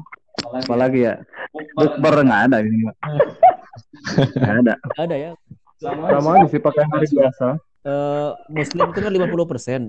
apalagi 0.55 1.09
ya. 1.09 1.14
Bukber 1.74 2.14
nggak 2.22 2.40
ada 2.53 2.57
ini 2.61 2.87
Pak. 2.87 2.96
Nggak 4.37 4.57
ada. 4.62 4.74
Nggak 4.79 5.05
ada 5.09 5.16
ya. 5.16 5.31
Sama 5.79 6.29
aja 6.37 6.46
sih 6.51 6.61
pakai 6.61 6.85
hari 6.87 7.07
biasa. 7.09 7.46
Eh, 7.88 8.31
Muslim 8.51 8.87
itu 8.90 9.01
kan 9.01 9.12
50%. 9.14 9.83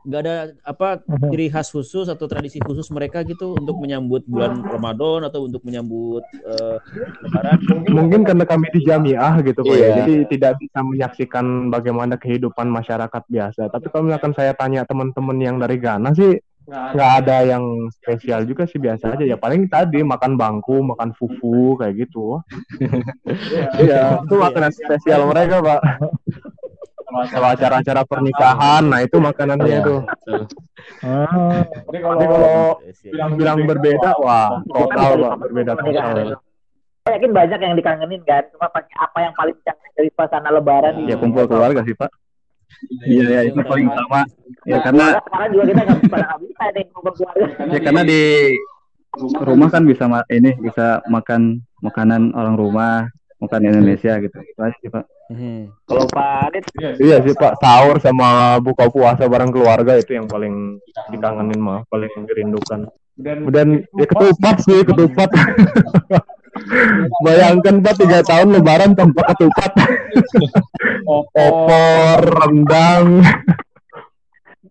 Nggak 0.00 0.20
ada 0.24 0.36
apa 0.64 0.88
ciri 1.28 1.52
khas 1.52 1.68
khusus 1.68 2.08
atau 2.08 2.24
tradisi 2.24 2.56
khusus 2.56 2.88
mereka 2.88 3.20
gitu 3.20 3.52
untuk 3.52 3.76
menyambut 3.76 4.24
bulan 4.24 4.64
Ramadan 4.64 5.28
atau 5.28 5.44
untuk 5.44 5.60
menyambut 5.60 6.24
eh, 6.40 6.76
Lebaran. 7.20 7.58
Mungkin 7.88 8.24
karena 8.24 8.44
kami 8.48 8.66
di 8.72 8.80
jamiah 8.84 9.36
gitu 9.44 9.60
pak 9.60 9.76
ya, 9.76 9.80
Iya. 9.80 9.94
jadi 10.00 10.14
tidak 10.32 10.52
bisa 10.56 10.78
menyaksikan 10.80 11.68
bagaimana 11.68 12.16
kehidupan 12.16 12.70
masyarakat 12.72 13.22
biasa. 13.28 13.68
Tapi 13.68 13.86
kalau 13.92 14.08
misalkan 14.08 14.32
saya 14.32 14.56
tanya 14.56 14.88
teman-teman 14.88 15.36
yang 15.36 15.56
dari 15.60 15.76
Ghana 15.76 16.16
sih 16.16 16.40
nggak 16.70 17.12
ada 17.24 17.36
yang 17.42 17.64
spesial 17.90 18.46
juga 18.46 18.62
sih 18.62 18.78
biasa 18.78 19.18
aja 19.18 19.26
ya 19.26 19.34
paling 19.34 19.66
tadi 19.66 20.06
makan 20.06 20.38
bangku 20.38 20.78
makan 20.94 21.10
fufu 21.18 21.74
kayak 21.74 22.06
gitu 22.06 22.38
iya 23.82 24.22
itu 24.22 24.34
makanan 24.38 24.70
spesial 24.70 25.26
mereka 25.26 25.58
pak 25.58 25.80
kalau 27.30 27.48
acara-acara 27.50 28.02
pernikahan 28.06 28.82
nah 28.86 29.00
itu 29.02 29.16
makanannya 29.18 29.66
Iya, 29.66 29.80
itu 29.82 29.96
betul. 30.02 30.40
Tapi 31.86 31.98
kalau 32.00 32.18
bilang-bilang 33.10 33.58
berbeda 33.66 34.10
wah 34.20 34.60
total 34.66 35.10
pak 35.18 35.34
berbeda 35.46 35.72
total 35.78 36.38
Saya 37.00 37.16
yakin 37.16 37.32
banyak 37.32 37.60
yang 37.64 37.74
dikangenin 37.80 38.20
kan, 38.28 38.44
cuma 38.52 38.68
pasti 38.68 38.92
apa 39.00 39.18
yang 39.24 39.32
paling 39.32 39.56
dikangenin 39.56 39.92
dari 39.96 40.08
suasana 40.12 40.52
lebaran 40.52 40.94
Ya 41.08 41.16
kumpul 41.16 41.48
keluarga 41.48 41.80
sih 41.80 41.96
Pak. 41.96 42.12
Iya 43.08 43.24
ya 43.28 43.40
itu 43.48 43.60
paling 43.64 43.88
utama. 43.88 44.20
Ya 44.68 44.78
karena 44.84 45.16
sekarang 45.16 45.48
juga 45.52 45.64
kita 45.72 45.82
nggak 45.84 46.00
pada 46.12 46.34
bisa 46.38 46.64
nih 46.76 46.84
kumpul 46.92 47.12
keluarga. 47.16 47.46
ya 47.72 47.80
karena 47.80 48.02
di 48.04 48.22
rumah 49.42 49.68
kan 49.72 49.82
bisa 49.88 50.04
ini 50.30 50.50
bisa 50.60 51.00
makan 51.08 51.64
makanan 51.80 52.36
orang 52.36 52.54
rumah, 52.60 53.08
makan 53.40 53.60
Indonesia 53.64 54.20
gitu. 54.20 54.36
Itu 54.36 54.60
aja 54.60 54.76
sih 54.80 54.92
Pak. 54.92 55.04
Mhm. 55.30 55.70
Kalau 55.86 56.04
Pak 56.10 56.50
Adit, 56.50 56.64
iya 56.98 57.22
sih 57.22 57.30
pak. 57.38 57.54
Sahur 57.62 58.02
sama 58.02 58.58
buka 58.58 58.90
puasa 58.90 59.30
bareng 59.30 59.54
keluarga 59.54 59.94
itu 59.94 60.18
yang 60.18 60.26
paling 60.26 60.82
dikangenin 61.14 61.60
mah. 61.62 61.86
Paling 61.86 62.10
dirindukan. 62.26 62.90
Kemudian 63.14 63.86
ya 63.94 64.06
ketupat. 64.10 64.56
sih 64.66 64.82
ketupat. 64.82 65.30
Bayangkan 67.24 67.78
pak 67.78 67.94
tiga 67.94 68.26
tahun 68.26 68.58
lebaran 68.58 68.98
tanpa 68.98 69.22
ketupat. 69.30 69.70
Opor 71.38 72.20
rendang. 72.26 73.22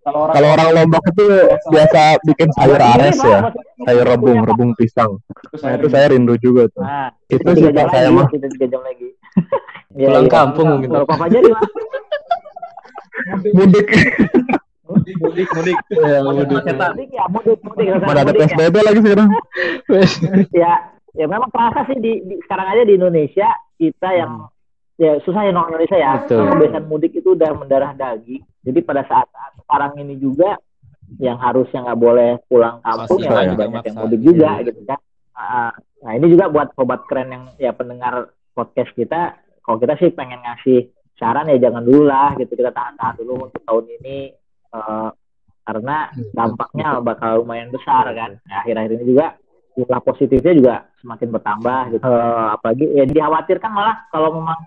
Kalau 0.09 0.49
orang 0.57 0.69
lombok 0.73 1.03
itu 1.13 1.25
biasa 1.69 2.19
bikin 2.25 2.49
sayur 2.57 2.81
ares 2.81 3.19
ya. 3.21 3.53
sayur 3.85 4.05
rebung 4.07 4.41
rebung 4.43 4.71
pisang. 4.75 5.21
Nah 5.61 5.71
itu 5.77 5.87
saya 5.87 6.11
rindu 6.11 6.35
juga 6.41 6.67
tuh. 6.71 6.81
Nah, 6.81 7.13
itu 7.29 7.49
sih 7.53 7.69
pak 7.69 7.87
saya 7.93 8.09
mah. 8.09 8.27
kita 8.27 8.47
tiga 8.57 8.67
jam 8.75 8.81
lagi. 8.83 9.18
Iya, 9.89 10.05
Pulang 10.05 10.25
iya. 10.25 10.31
kampung 10.31 10.67
mungkin. 10.69 10.89
Kalau 10.91 11.05
Pak 11.05 11.17
Fajar 11.17 11.41
gimana? 11.41 11.67
mudik 13.51 13.87
Mudik, 14.89 15.47
mudik. 15.53 15.77
Ya, 15.91 16.17
waduh. 16.23 16.45
Mudik 16.45 16.65
ya, 17.11 17.25
mudik, 17.27 17.59
mudik. 17.61 17.87
mana 17.99 18.19
ada 18.19 18.25
Mudik 18.25 18.41
ya. 18.41 18.47
psbb 18.49 18.75
lagi 18.79 18.99
sekarang 19.01 19.29
ya 20.61 20.73
ya 21.11 21.25
memang 21.25 21.49
terasa 21.49 21.85
sih 21.85 21.97
di, 21.97 22.21
di- 22.21 22.39
sekarang 22.45 22.67
aja 22.69 22.83
di 22.85 22.93
Indonesia 22.95 23.49
kita 23.75 24.09
yang 24.13 24.45
ya 24.95 25.17
susah 25.21 25.41
ya 25.41 25.51
orang 25.51 25.73
Indonesia 25.73 25.97
ya 25.97 26.11
Betul. 26.21 26.45
kebiasaan 26.47 26.85
mudik 26.85 27.13
itu 27.13 27.29
udah 27.33 27.51
mendarah 27.53 27.91
daging 27.93 28.41
jadi 28.61 28.79
pada 28.81 29.01
saat, 29.05 29.25
sekarang 29.57 29.97
ini 29.97 30.15
juga 30.15 30.57
yang 31.17 31.37
harusnya 31.37 31.81
nggak 31.81 31.99
boleh 31.99 32.37
pulang 32.45 32.77
kampung 32.81 33.19
Masih 33.19 33.25
ya 33.25 33.57
banyak 33.57 33.83
yang 33.83 33.97
mudik 33.97 34.21
juga 34.21 34.49
Iya. 34.55 34.65
gitu 34.65 34.81
kan 34.85 34.99
Ah, 35.31 35.71
nah 36.03 36.11
ini 36.13 36.27
juga 36.29 36.51
buat 36.51 36.67
sobat 36.75 37.07
keren 37.07 37.31
yang 37.31 37.43
ya 37.55 37.71
pendengar 37.71 38.27
podcast 38.59 38.91
kita 38.93 39.21
kalau 39.63 39.77
kita 39.77 39.95
sih 39.95 40.11
pengen 40.11 40.39
ngasih 40.39 40.79
saran 41.15 41.47
ya 41.47 41.59
jangan 41.59 41.81
dulu 41.81 42.03
lah 42.03 42.35
gitu 42.35 42.51
kita 42.51 42.69
tahan-tahan 42.69 43.15
dulu 43.17 43.47
untuk 43.47 43.61
tahun 43.63 43.85
ini 43.95 44.17
eh, 44.69 45.09
karena 45.63 45.97
dampaknya 46.33 46.97
bakal 46.99 47.39
lumayan 47.39 47.69
besar 47.69 48.09
kan 48.11 48.35
Nah, 48.41 48.57
akhir-akhir 48.59 48.91
ini 48.95 49.05
juga 49.07 49.25
jumlah 49.77 50.01
positifnya 50.01 50.51
juga 50.51 50.75
semakin 50.99 51.29
bertambah 51.29 51.79
gitu. 51.93 52.03
Eh, 52.03 52.47
apalagi 52.51 52.85
ya 52.91 53.05
dikhawatirkan 53.05 53.71
malah 53.71 53.95
kalau 54.09 54.35
memang 54.35 54.59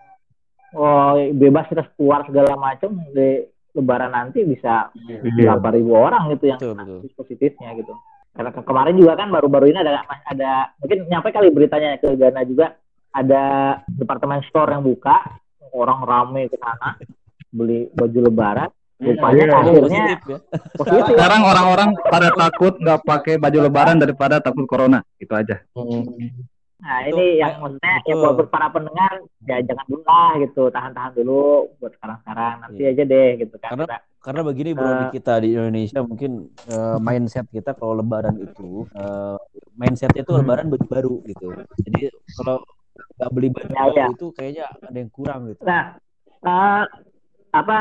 oh, 0.73 1.13
bebas 1.35 1.69
kita 1.69 1.85
keluar 1.93 2.25
segala 2.25 2.57
macam 2.57 2.97
di 3.11 3.45
lebaran 3.73 4.13
nanti 4.13 4.45
bisa 4.45 4.93
Iya. 4.95 5.21
berapa 5.27 5.69
ribu 5.73 5.93
orang 5.93 6.29
gitu 6.31 6.45
yang 6.47 6.61
Betul, 6.61 7.09
positifnya 7.13 7.73
gitu. 7.75 7.93
Karena 8.33 8.49
ke- 8.49 8.65
kemarin 8.65 8.97
juga 8.97 9.13
kan 9.13 9.29
baru-baru 9.29 9.69
ini 9.69 9.79
ada 9.81 10.01
ada 10.07 10.51
mungkin 10.79 11.05
nyampe 11.05 11.29
kali 11.29 11.49
beritanya 11.51 11.99
ke 11.99 12.15
Ghana 12.15 12.45
juga 12.45 12.77
ada 13.13 13.43
departemen 13.87 14.41
store 14.45 14.73
yang 14.73 14.83
buka 14.83 15.21
orang 15.71 16.01
rame 16.03 16.49
ke 16.49 16.57
sana 16.57 16.97
beli 17.49 17.89
baju 17.93 18.19
lebaran 18.23 18.69
rupanya 18.99 19.43
Iya. 19.43 19.53
akhirnya 19.53 19.83
Positif 19.83 20.19
ya. 20.25 20.39
positif 20.75 21.05
Sekarang 21.11 21.41
orang-orang 21.43 21.89
pada 22.03 22.29
takut 22.33 22.75
nggak 22.77 23.01
pakai 23.03 23.35
baju 23.37 23.59
lebaran 23.61 23.97
daripada 23.97 24.39
takut 24.39 24.63
corona. 24.63 25.03
Itu 25.17 25.33
aja. 25.33 25.59
nah 26.79 26.99
Itu, 27.03 27.15
ini 27.15 27.39
yang 27.39 27.59
maksudnya 27.59 27.95
ya 28.01 28.11
betul. 28.13 28.35
buat 28.35 28.49
para 28.49 28.67
pendengar 28.69 29.13
ya 29.45 29.59
jangan 29.61 29.87
dulu 29.87 30.03
lah 30.03 30.31
gitu 30.37 30.63
tahan-tahan 30.69 31.13
dulu 31.15 31.43
buat 31.79 31.93
sekarang-sekarang 31.95 32.55
nanti 32.59 32.81
Iya. 32.81 32.91
aja 32.91 33.03
deh 33.05 33.29
gitu 33.39 33.55
kan 33.57 33.71
Karena- 33.71 33.87
Kita- 33.87 34.05
Karena 34.23 34.41
begini 34.45 34.71
bro 34.71 34.87
di 34.87 35.03
Eh. 35.03 35.11
kita 35.13 35.33
di 35.37 35.49
Indonesia 35.53 35.99
mungkin 36.01 36.31
eh, 36.65 36.97
mindset 36.99 37.47
kita 37.49 37.71
kalau 37.73 37.95
Lebaran 37.97 38.35
itu 38.37 38.87
eh, 38.93 39.37
mindsetnya 39.75 40.23
itu 40.23 40.33
Lebaran 40.33 40.67
baju 40.69 40.87
baru 40.87 41.15
gitu. 41.25 41.47
Jadi 41.81 42.01
kalau 42.33 42.63
nggak 43.19 43.31
beli 43.33 43.49
baju 43.53 43.73
Ya, 43.73 43.83
baru 43.85 43.95
ya. 43.97 44.07
itu 44.13 44.27
kayaknya 44.35 44.65
ada 44.83 44.99
yang 44.99 45.11
kurang 45.13 45.41
gitu. 45.51 45.61
Nah, 45.63 45.83
eh, 46.43 46.85
apa 47.53 47.79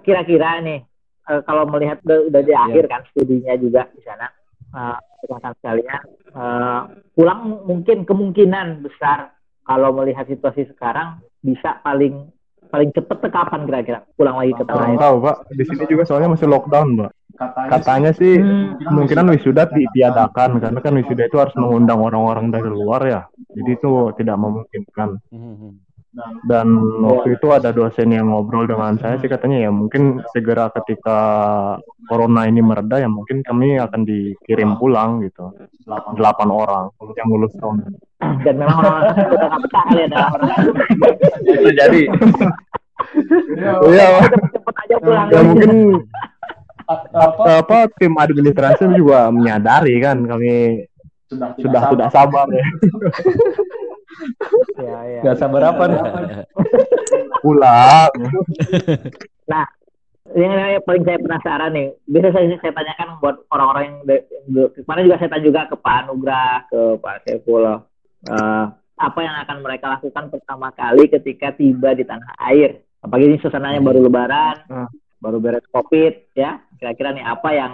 kira-kira 0.00 0.60
nih 0.60 0.80
eh, 1.28 1.40
kalau 1.44 1.64
melihat 1.68 1.98
udah, 2.04 2.18
udah 2.32 2.42
di 2.42 2.54
akhir 2.56 2.84
kan 2.88 3.02
studinya 3.12 3.54
juga 3.60 3.86
di 3.92 4.02
sana, 4.02 4.26
eh, 4.74 4.96
rekan 5.28 5.54
sekalian, 5.60 6.02
eh, 6.32 6.80
pulang 7.12 7.40
mungkin 7.68 8.06
kemungkinan 8.08 8.82
besar 8.84 9.34
kalau 9.62 9.92
melihat 9.92 10.24
situasi 10.24 10.64
sekarang 10.72 11.20
bisa 11.44 11.78
paling 11.84 12.32
paling 12.68 12.92
cepet 12.92 13.16
ke 13.24 13.28
kapan 13.32 13.64
kira-kira 13.64 14.00
pulang 14.12 14.36
lagi 14.36 14.52
ke 14.52 14.64
tanah 14.64 14.92
air? 14.92 15.00
tahu 15.00 15.16
pak. 15.24 15.36
Di 15.56 15.64
sini 15.64 15.84
juga 15.88 16.04
soalnya 16.04 16.36
masih 16.36 16.48
lockdown 16.48 16.88
pak. 17.00 17.10
Katanya, 17.38 17.68
Katanya 17.70 18.10
sih 18.18 18.34
Hmm. 18.34 18.74
kemungkinan 18.82 19.30
wisuda 19.30 19.70
ditiadakan 19.70 20.58
karena 20.58 20.78
kan 20.82 20.92
wisuda 20.98 21.30
itu 21.30 21.38
harus 21.38 21.54
mengundang 21.54 22.02
orang-orang 22.02 22.50
dari 22.50 22.66
luar 22.66 23.02
ya. 23.06 23.22
Jadi 23.54 23.70
itu 23.78 24.10
tidak 24.18 24.36
memungkinkan. 24.36 25.22
Dan 26.50 26.66
waktu 27.04 27.38
itu 27.38 27.46
ada 27.54 27.70
dosen 27.70 28.10
yang 28.10 28.34
ngobrol 28.34 28.66
dengan 28.66 28.98
saya 28.98 29.22
sih 29.22 29.30
katanya 29.30 29.68
ya 29.68 29.70
mungkin 29.70 30.18
segera 30.34 30.66
ketika 30.74 31.18
corona 32.10 32.42
ini 32.50 32.58
mereda 32.58 32.98
ya 32.98 33.06
mungkin 33.06 33.46
kami 33.46 33.78
akan 33.78 34.02
dikirim 34.02 34.74
pulang 34.82 35.22
gitu. 35.22 35.54
Delapan 36.18 36.48
orang 36.50 36.90
yang 37.14 37.28
lulus 37.30 37.54
tahun 37.62 37.86
ini. 37.86 37.98
Dan 38.42 38.54
memang 38.58 38.76
orang-orang 38.82 39.14
udah 39.14 39.46
nggak 39.46 39.60
betah 39.62 39.82
kali 39.86 40.00
ada 40.10 40.18
orang 40.34 40.50
Itu 41.46 41.70
jadi. 41.70 42.02
Iya, 43.86 44.04
Pak. 44.10 44.22
cepet 44.26 44.74
aja 44.74 44.96
pulang. 44.98 45.26
ya 45.30 45.40
mungkin 45.46 45.70
apa 46.88 47.78
tim 48.00 48.16
administrasi 48.16 48.88
juga 48.96 49.28
menyadari 49.28 50.00
kan 50.00 50.24
kami 50.24 50.88
sudah 51.28 51.52
sudah 51.60 51.82
tidak 51.92 52.08
sabar 52.10 52.46
ya 52.56 52.64
Ya, 54.78 54.98
ya. 55.04 55.20
Gak 55.22 55.38
sabar 55.38 55.62
apa 55.70 55.84
nih? 55.86 56.00
pulang. 57.38 58.10
yang, 60.34 60.52
yang 60.52 60.82
paling 60.84 61.04
saya 61.06 61.18
penasaran 61.22 61.70
nih, 61.72 61.88
bisa 62.04 62.28
saya, 62.34 62.50
saya 62.58 62.72
tanyakan 62.74 63.16
buat 63.22 63.36
orang-orang 63.48 63.82
yang 63.86 63.96
kemarin 64.76 65.06
juga 65.08 65.16
saya 65.18 65.30
tanya 65.30 65.44
juga 65.46 65.60
ke 65.70 65.76
Pak 65.78 65.96
Anugrah, 66.04 66.54
ke 66.68 66.80
Pak 66.98 67.14
Saiful, 67.24 67.64
eh, 67.64 68.64
apa 68.98 69.18
yang 69.22 69.36
akan 69.40 69.56
mereka 69.62 69.86
lakukan 69.94 70.24
pertama 70.28 70.68
kali 70.74 71.06
ketika 71.08 71.54
tiba 71.54 71.94
di 71.94 72.04
tanah 72.04 72.34
air? 72.44 72.82
Apalagi 72.98 73.30
ini 73.30 73.38
suasananya 73.38 73.80
baru 73.80 74.02
Lebaran, 74.04 74.56
Hmm. 74.66 74.88
Baru 75.18 75.38
beres 75.42 75.66
COVID, 75.70 76.34
ya. 76.38 76.62
Kira-kira 76.78 77.14
nih 77.14 77.24
apa 77.26 77.50
yang 77.54 77.72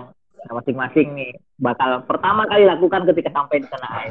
masing-masing 0.53 1.17
nih 1.17 1.33
bakal 1.57 2.05
pertama 2.05 2.45
kali 2.51 2.69
lakukan 2.69 3.09
ketika 3.09 3.31
sampai 3.33 3.65
di 3.65 3.69
tanah 3.71 3.91
air? 4.03 4.11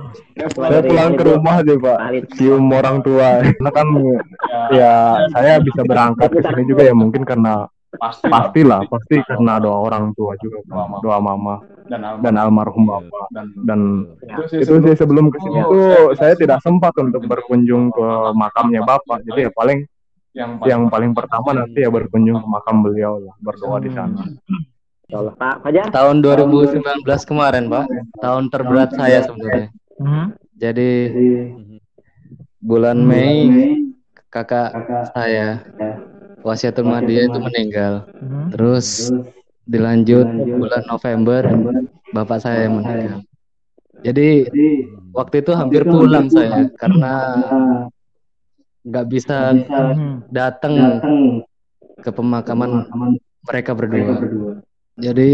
Saya 0.56 0.80
pulang 0.80 1.12
ke 1.18 1.24
rumah 1.26 1.56
deh 1.60 1.76
pak, 1.76 1.98
cium 2.38 2.70
orang 2.72 3.04
tua. 3.04 3.42
Karena 3.60 3.70
kan 3.74 3.88
ya 4.72 4.92
saya 5.34 5.60
bisa 5.60 5.82
berangkat 5.84 6.30
ke 6.32 6.40
sini 6.40 6.62
juga 6.64 6.82
ya 6.86 6.94
mungkin 6.96 7.26
karena 7.26 7.68
pasti 7.96 8.28
pastilah 8.28 8.84
pasti. 8.92 9.24
karena 9.24 9.56
doa 9.56 9.88
orang 9.88 10.12
tua 10.12 10.36
juga 10.44 10.60
kan. 10.68 11.00
doa 11.00 11.16
mama 11.16 11.64
dan 11.88 12.20
dan 12.20 12.34
almarhum 12.36 12.84
bapak. 12.86 13.26
Dan 13.32 13.46
dan 13.64 13.80
itu 14.20 14.42
sih 14.52 14.58
itu 14.62 14.74
sih 14.84 14.94
sebelum 14.96 15.32
ke 15.32 15.38
sini 15.40 15.60
tuh 15.64 16.12
saya 16.18 16.34
tidak 16.36 16.60
sempat 16.60 16.92
untuk 17.00 17.24
berkunjung 17.24 17.90
ke 17.90 18.06
makamnya 18.36 18.84
bapak. 18.84 19.24
Jadi 19.24 19.48
ya 19.48 19.50
paling 19.54 19.88
yang 20.36 20.60
yang 20.68 20.82
paling 20.92 21.16
pertama 21.16 21.56
nanti 21.56 21.80
ya 21.80 21.88
berkunjung 21.88 22.44
ke 22.44 22.48
makam 22.48 22.84
beliau 22.84 23.16
lah 23.24 23.34
berdoa 23.40 23.80
di 23.80 23.88
sana. 23.88 24.20
Pak 25.08 25.62
Fajar? 25.64 25.88
Tahun 25.88 26.16
2019 26.18 26.82
kemarin, 27.24 27.70
Pak. 27.72 27.86
Tahun 28.20 28.44
terberat 28.52 28.90
saya 28.92 29.24
sebenarnya. 29.24 29.70
Hmm? 29.96 30.36
Jadi 30.60 30.90
Mhm. 31.08 31.78
bulan 32.60 32.98
Mei 33.00 33.48
kakak 34.28 34.74
saya 35.16 35.62
Wasiatul 36.44 36.84
Madiyah 36.90 37.32
itu 37.32 37.38
meninggal. 37.40 38.06
Hmm? 38.20 38.52
Terus 38.52 39.08
dilanjut 39.64 40.26
bulan 40.60 40.82
November 40.84 41.42
bapak 42.12 42.38
saya 42.44 42.68
yang 42.68 42.82
meninggal. 42.82 43.18
Jadi 44.04 44.46
waktu 45.16 45.34
itu 45.40 45.52
hampir 45.56 45.82
pulang 45.86 46.28
saya 46.28 46.68
karena 46.76 47.12
nggak 48.86 49.06
bisa 49.10 49.50
Hmm. 49.66 50.22
datang 50.30 51.02
ke 52.00 52.10
pemakaman 52.14 52.86
mereka 53.42 53.74
berdua. 53.74 54.14
Jadi 54.96 55.30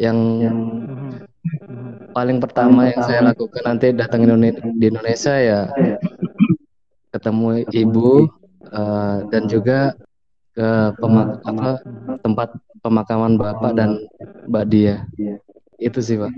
yang 0.00 0.18
paling 2.10 2.42
pertama 2.42 2.90
yang 2.90 3.02
saya 3.04 3.20
lakukan 3.30 3.62
nanti 3.62 3.92
datang 3.94 4.24
di 4.80 4.84
Indonesia 4.88 5.34
ya 5.36 5.60
ketemu 7.10 7.66
ibu 7.70 8.26
eh, 8.70 9.16
dan 9.30 9.42
juga 9.50 9.94
ke 10.54 10.70
pemak 10.98 11.28
apa, 11.46 11.70
tempat 12.22 12.48
pemakaman 12.82 13.38
bapak 13.38 13.72
dan 13.76 13.90
mbak 14.50 14.64
Dia. 14.66 15.06
Itu 15.78 16.02
sih 16.02 16.18
pak. 16.18 16.32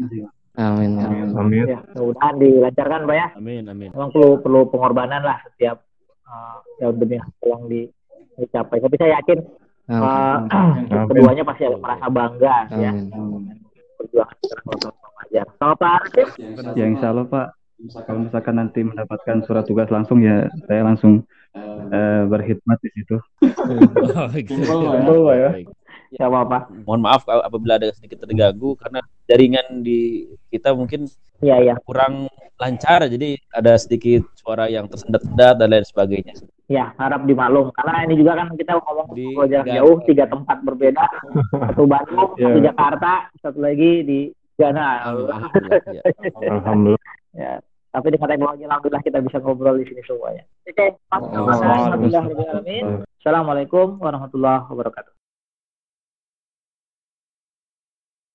Amin. 0.52 1.00
ya. 1.00 1.08
amin 1.32 1.64
Ya, 1.64 1.80
mudah-mudahan 1.96 2.34
dilancarkan 2.36 3.00
Pak 3.08 3.16
ya. 3.16 3.28
Amin 3.40 3.64
amin. 3.72 3.88
memang 3.88 4.12
perlu 4.12 4.36
perlu 4.44 4.60
pengorbanan 4.68 5.24
lah 5.24 5.40
setiap 5.48 5.80
uh, 6.26 6.58
ya 6.78 6.88
demi 6.94 7.16
hasil 7.18 7.46
yang 7.46 7.64
di, 7.66 7.80
dicapai. 8.38 8.78
Tapi 8.78 8.96
saya 8.98 9.20
yakin 9.22 9.38
Amin. 9.90 10.48
uh, 10.50 11.04
keduanya 11.10 11.42
pasti 11.46 11.64
merasa 11.78 12.06
bangga 12.08 12.56
ya 12.76 12.92
Amin. 12.92 13.58
perjuangan 13.98 14.36
Fajar. 15.22 15.46
Kalau 15.56 15.74
Pak 15.78 15.92
Arif, 16.10 16.28
Ya 16.74 16.86
insya 16.90 17.14
Allah 17.14 17.26
Pak. 17.30 17.48
Kalau 18.06 18.30
misalkan 18.30 18.54
nanti 18.62 18.80
mendapatkan 18.86 19.42
surat 19.42 19.66
tugas 19.66 19.90
langsung 19.90 20.22
ya 20.22 20.46
saya 20.70 20.86
langsung 20.86 21.26
eh, 21.54 22.22
berkhidmat 22.30 22.78
di 22.78 22.90
situ. 22.94 23.16
Oh, 23.42 24.30
gitu. 24.38 24.62
Simpel 24.62 24.78
lah 25.26 25.50
ya. 26.12 26.26
Pak? 26.28 26.62
Mohon 26.84 27.00
maaf 27.02 27.22
kalau- 27.24 27.42
apabila 27.42 27.76
ada 27.76 27.88
sedikit 27.90 28.20
terganggu 28.20 28.76
karena 28.76 29.00
jaringan 29.24 29.80
di 29.80 30.24
kita 30.48 30.72
mungkin 30.72 31.08
Iya 31.40 31.56
iya. 31.58 31.74
kurang 31.82 32.28
lancar 32.54 33.02
jadi 33.06 33.34
ada 33.50 33.74
sedikit 33.74 34.22
suara 34.38 34.66
yang 34.66 34.86
tersendat-sendat 34.86 35.58
dan 35.58 35.68
lain 35.68 35.82
sebagainya. 35.82 36.34
Ya 36.70 36.94
harap 36.94 37.26
dimaklum 37.26 37.74
karena 37.74 38.06
ini 38.06 38.14
juga 38.16 38.38
kan 38.38 38.54
kita 38.54 38.78
ngomong 38.78 39.10
Di- 39.12 39.34
jarak 39.50 39.66
jauh 39.66 39.98
tiga 40.06 40.24
tempat 40.24 40.62
berbeda. 40.62 41.02
Satu 41.66 41.84
Bandung, 41.84 42.30
Ya. 42.38 42.46
satu 42.46 42.58
Jakarta, 42.62 43.12
satu 43.42 43.58
lagi 43.58 43.92
di 44.06 44.18
Ghana. 44.54 44.86
Alhamdulillah. 45.02 45.40
Ya. 45.90 46.02
alhamdulillah 46.48 47.12
ya. 47.42 47.52
Tapi 47.92 48.08
dengan 48.08 48.28
teknologi 48.30 48.62
alhamdulillah 48.64 49.02
kita 49.02 49.18
bisa 49.20 49.36
ngobrol 49.36 49.76
di 49.76 49.84
sini 49.84 50.00
semuanya. 50.06 50.44
Oke. 50.64 50.86
Alhamdulillah. 51.10 52.24
Assalamualaikum 53.20 53.98
warahmatullahi 53.98 54.64
wabarakatuh. 54.64 55.11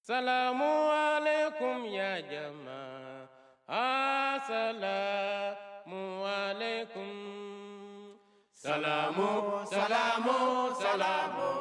Salamu 0.08 0.72
alaikum 0.88 1.84
ya 1.92 2.24
jamaah. 2.24 3.28
Assalamu 4.40 6.00
alaikum. 6.24 7.12
Salamu, 8.56 9.68
salamu, 9.68 10.72
salamu. 10.80 11.52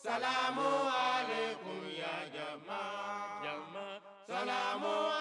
Salamu 0.00 0.68
alaikum 0.88 1.84
ya 1.92 2.16
jamaah. 2.32 3.44
Jamaah. 3.44 4.00
Salamu 4.24 5.11